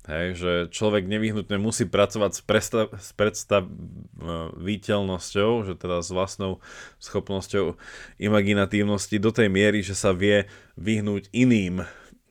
[0.06, 6.62] Hej, že človek nevyhnutne musí pracovať s, predstav, s predstaviteľnosťou, že teda s vlastnou
[7.02, 7.74] schopnosťou
[8.22, 10.46] imaginatívnosti do tej miery, že sa vie
[10.78, 11.82] vyhnúť iným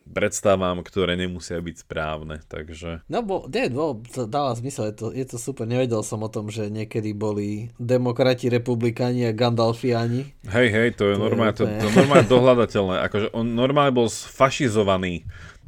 [0.06, 3.02] predstavám, ktoré nemusia byť správne, takže...
[3.10, 6.30] No, bo, nie, bo, to dáva zmysel, je to, je to super, nevedel som o
[6.30, 10.30] tom, že niekedy boli demokrati, republikáni a Gandalfiani.
[10.46, 14.08] Hej, hej, to je, to normálne, je to, to normálne dohľadateľné, akože on normálne bol
[14.08, 15.26] sfašizovaný,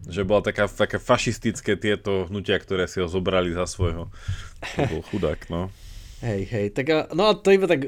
[0.08, 4.08] že bola taká, také fašistické tieto hnutia, ktoré si ho zobrali za svojho.
[4.78, 5.68] To bol chudák, no.
[6.18, 7.86] Hej, hej, tak no a to iba tak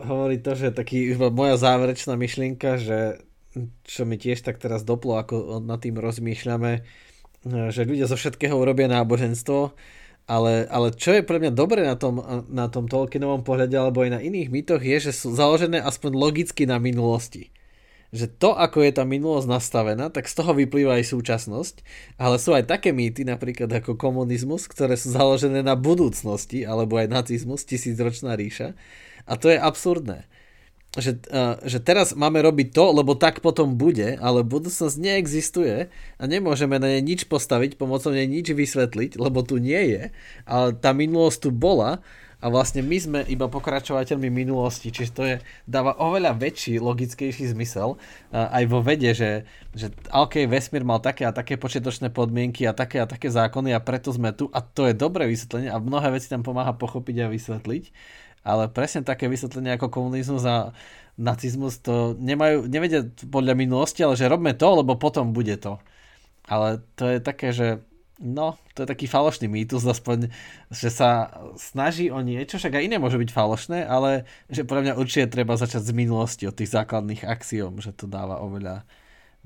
[0.00, 3.20] hovorí to, že taký moja záverečná myšlienka, že
[3.82, 6.80] čo mi tiež tak teraz doplo, ako nad tým rozmýšľame, e,
[7.74, 9.74] že ľudia zo všetkého urobia náboženstvo,
[10.28, 12.20] ale, ale čo je pre mňa dobre na tom,
[12.52, 16.68] na tom Tolkienovom pohľade alebo aj na iných mýtoch je, že sú založené aspoň logicky
[16.68, 17.48] na minulosti.
[18.12, 21.76] Že to, ako je tá minulosť nastavená, tak z toho vyplýva aj súčasnosť,
[22.20, 27.08] ale sú aj také mýty, napríklad ako komunizmus, ktoré sú založené na budúcnosti, alebo aj
[27.08, 28.76] nacizmus, tisícročná ríša.
[29.28, 30.28] A to je absurdné
[30.96, 36.22] že, uh, že teraz máme robiť to, lebo tak potom bude, ale budúcnosť neexistuje a
[36.24, 40.02] nemôžeme na nej nič postaviť, pomocou nej nič vysvetliť, lebo tu nie je,
[40.48, 42.00] ale tá minulosť tu bola
[42.38, 45.36] a vlastne my sme iba pokračovateľmi minulosti, čiže to je,
[45.66, 49.44] dáva oveľa väčší, logickejší zmysel uh, aj vo vede, že,
[49.76, 53.84] že OK, vesmír mal také a také počiatočné podmienky a také a také zákony a
[53.84, 57.28] preto sme tu a to je dobré vysvetlenie a mnohé veci tam pomáha pochopiť a
[57.28, 57.84] vysvetliť
[58.48, 60.72] ale presne také vysvetlenie ako komunizmus a
[61.20, 65.76] nacizmus to nemajú, nevedia podľa minulosti, ale že robme to, lebo potom bude to.
[66.48, 67.84] Ale to je také, že
[68.16, 70.32] no, to je taký falošný mýtus, aspoň,
[70.72, 71.28] že sa
[71.60, 75.54] snaží o niečo, však aj iné môže byť falošné, ale že podľa mňa určite treba
[75.54, 78.88] začať z minulosti, od tých základných axiom, že to dáva oveľa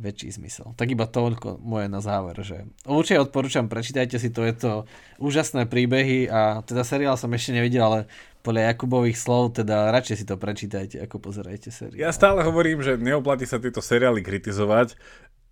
[0.00, 0.72] väčší zmysel.
[0.74, 4.72] Tak iba toľko moje na záver, že určite odporúčam, prečítajte si to, je to
[5.20, 8.00] úžasné príbehy a teda seriál som ešte nevidel, ale
[8.42, 11.98] podľa Jakubových slov, teda radšej si to prečítajte, ako pozerajte seriál.
[11.98, 14.98] Ja stále hovorím, že neoplatí sa tieto seriály kritizovať,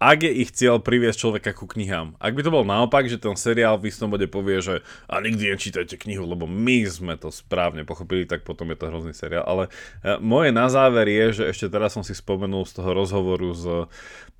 [0.00, 2.16] ak je ich cieľ priviesť človeka ku knihám.
[2.16, 5.52] Ak by to bol naopak, že ten seriál v istom bode povie, že a nikdy
[5.52, 9.44] nečítajte knihu, lebo my sme to správne pochopili, tak potom je to hrozný seriál.
[9.44, 9.68] Ale
[10.00, 13.64] e, moje na záver je, že ešte teraz som si spomenul z toho rozhovoru s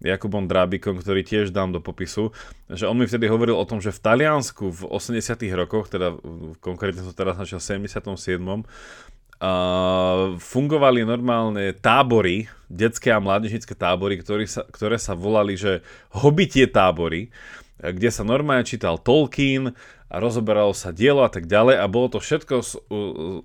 [0.01, 2.33] Jakubom Drábikom, ktorý tiež dám do popisu,
[2.73, 5.21] že on mi vtedy hovoril o tom, že v Taliansku v 80
[5.53, 6.17] rokoch, teda
[6.65, 8.41] konkrétne som teraz našiel 77
[9.41, 15.81] Uh, fungovali normálne tábory, detské a mládežnické tábory, ktoré sa, ktoré sa volali, že
[16.13, 17.33] hobitie tábory,
[17.81, 19.73] kde sa normálne čítal Tolkien
[20.13, 22.77] a rozoberalo sa dielo a tak ďalej a bolo to všetko s,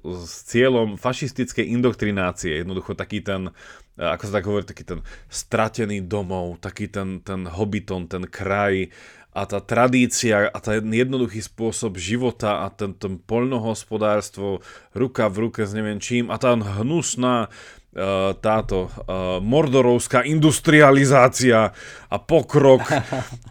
[0.04, 2.60] s cieľom fašistickej indoktrinácie.
[2.60, 3.56] Jednoducho taký ten,
[3.96, 5.00] ako sa tak hovorí, taký ten
[5.32, 8.92] stratený domov, taký ten, ten hobbiton, ten kraj
[9.36, 14.64] a tá tradícia a ten jednoduchý spôsob života a ten, ten poľnohospodárstvo
[14.96, 21.76] ruka v ruke s neviem čím a tá hnusná uh, táto uh, mordorovská industrializácia
[22.08, 22.88] a pokrok.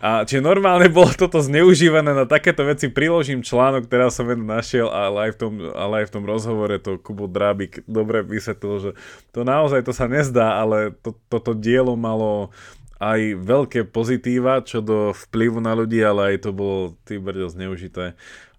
[0.00, 4.88] A či normálne bolo toto zneužívané na takéto veci, priložím článok, teraz som jeden našiel,
[4.88, 8.90] ale aj v tom, ale aj v tom rozhovore to Kubo Drábik dobre vysvetlil, že
[9.36, 12.48] to naozaj to sa nezdá, ale to, toto dielo malo
[12.98, 18.14] aj veľké pozitíva čo do vplyvu na ľudí, ale aj to bolo tým zneužité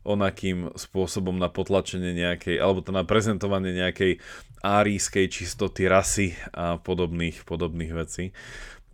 [0.05, 4.21] onakým spôsobom na potlačenie nejakej, alebo to na prezentovanie nejakej
[4.61, 8.31] árijskej čistoty rasy a podobných, podobných vecí.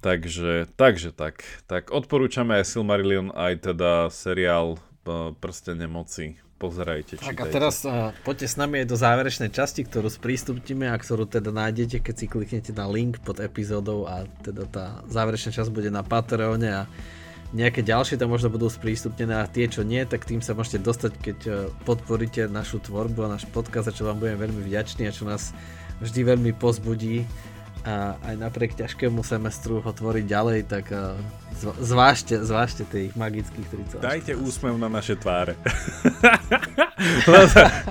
[0.01, 1.45] Takže, takže tak.
[1.69, 7.33] Tak odporúčame aj Silmarillion, aj teda seriál e, Prstene moci pozerajte, čítajte.
[7.33, 11.25] Tak a teraz uh, poďte s nami aj do záverečnej časti, ktorú sprístupníme a ktorú
[11.25, 15.89] teda nájdete, keď si kliknete na link pod epizódou a teda tá záverečná časť bude
[15.89, 16.81] na Patreone a
[17.51, 21.11] nejaké ďalšie tam možno budú sprístupnené a tie, čo nie, tak tým sa môžete dostať,
[21.17, 25.15] keď uh, podporíte našu tvorbu a náš podcast, a čo vám budeme veľmi vďační a
[25.15, 25.51] čo nás
[26.05, 27.25] vždy veľmi pozbudí
[27.81, 31.17] a aj napriek ťažkému semestru ho tvoriť ďalej, tak uh,
[31.81, 34.05] zvážte, zvážte tých magických 30.
[34.05, 35.57] Dajte úsmev na naše tváre.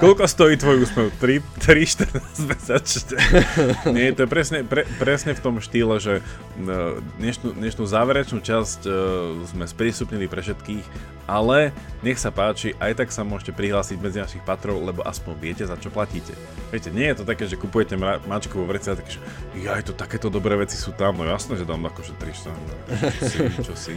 [0.02, 1.10] Koľko stojí tvoj úsmev?
[1.18, 3.18] 3, 3 14 mesačne.
[3.90, 6.22] Nie, to je presne, pre, presne v tom štýle, že
[6.56, 8.94] no, dnešnú, dnešnú záverečnú časť uh,
[9.50, 10.84] sme sprístupnili pre všetkých,
[11.26, 15.64] ale nech sa páči, aj tak sa môžete prihlásiť medzi našich patrov, lebo aspoň viete,
[15.66, 16.34] za čo platíte.
[16.70, 19.20] Viete, nie je to také, že kupujete mačku vo vreci a také, že
[19.58, 23.94] ja, to takéto dobré veci sú tam, no jasné, že dám akože 3 čo si.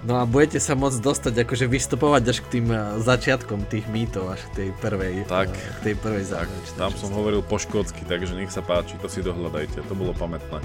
[0.00, 4.32] No a budete sa môcť dostať, akože vystupovať až k tým eh, začiatkom tých mýtov,
[4.32, 6.48] až k tej prvej, tak, eh, k tej prvej tak,
[6.80, 10.64] Tam som hovoril po škótsky, takže nech sa páči, to si dohľadajte, to bolo pamätné.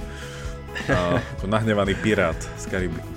[0.92, 3.08] A, ako nahnevaný pirát z Karibiku.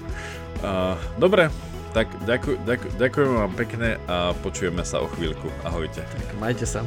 [0.62, 1.50] A, dobre,
[1.94, 5.50] tak ďakuj, ďakuj, ďakujem vám pekne a počujeme sa o chvíľku.
[5.66, 6.02] Ahojte.
[6.02, 6.86] Tak majte sa.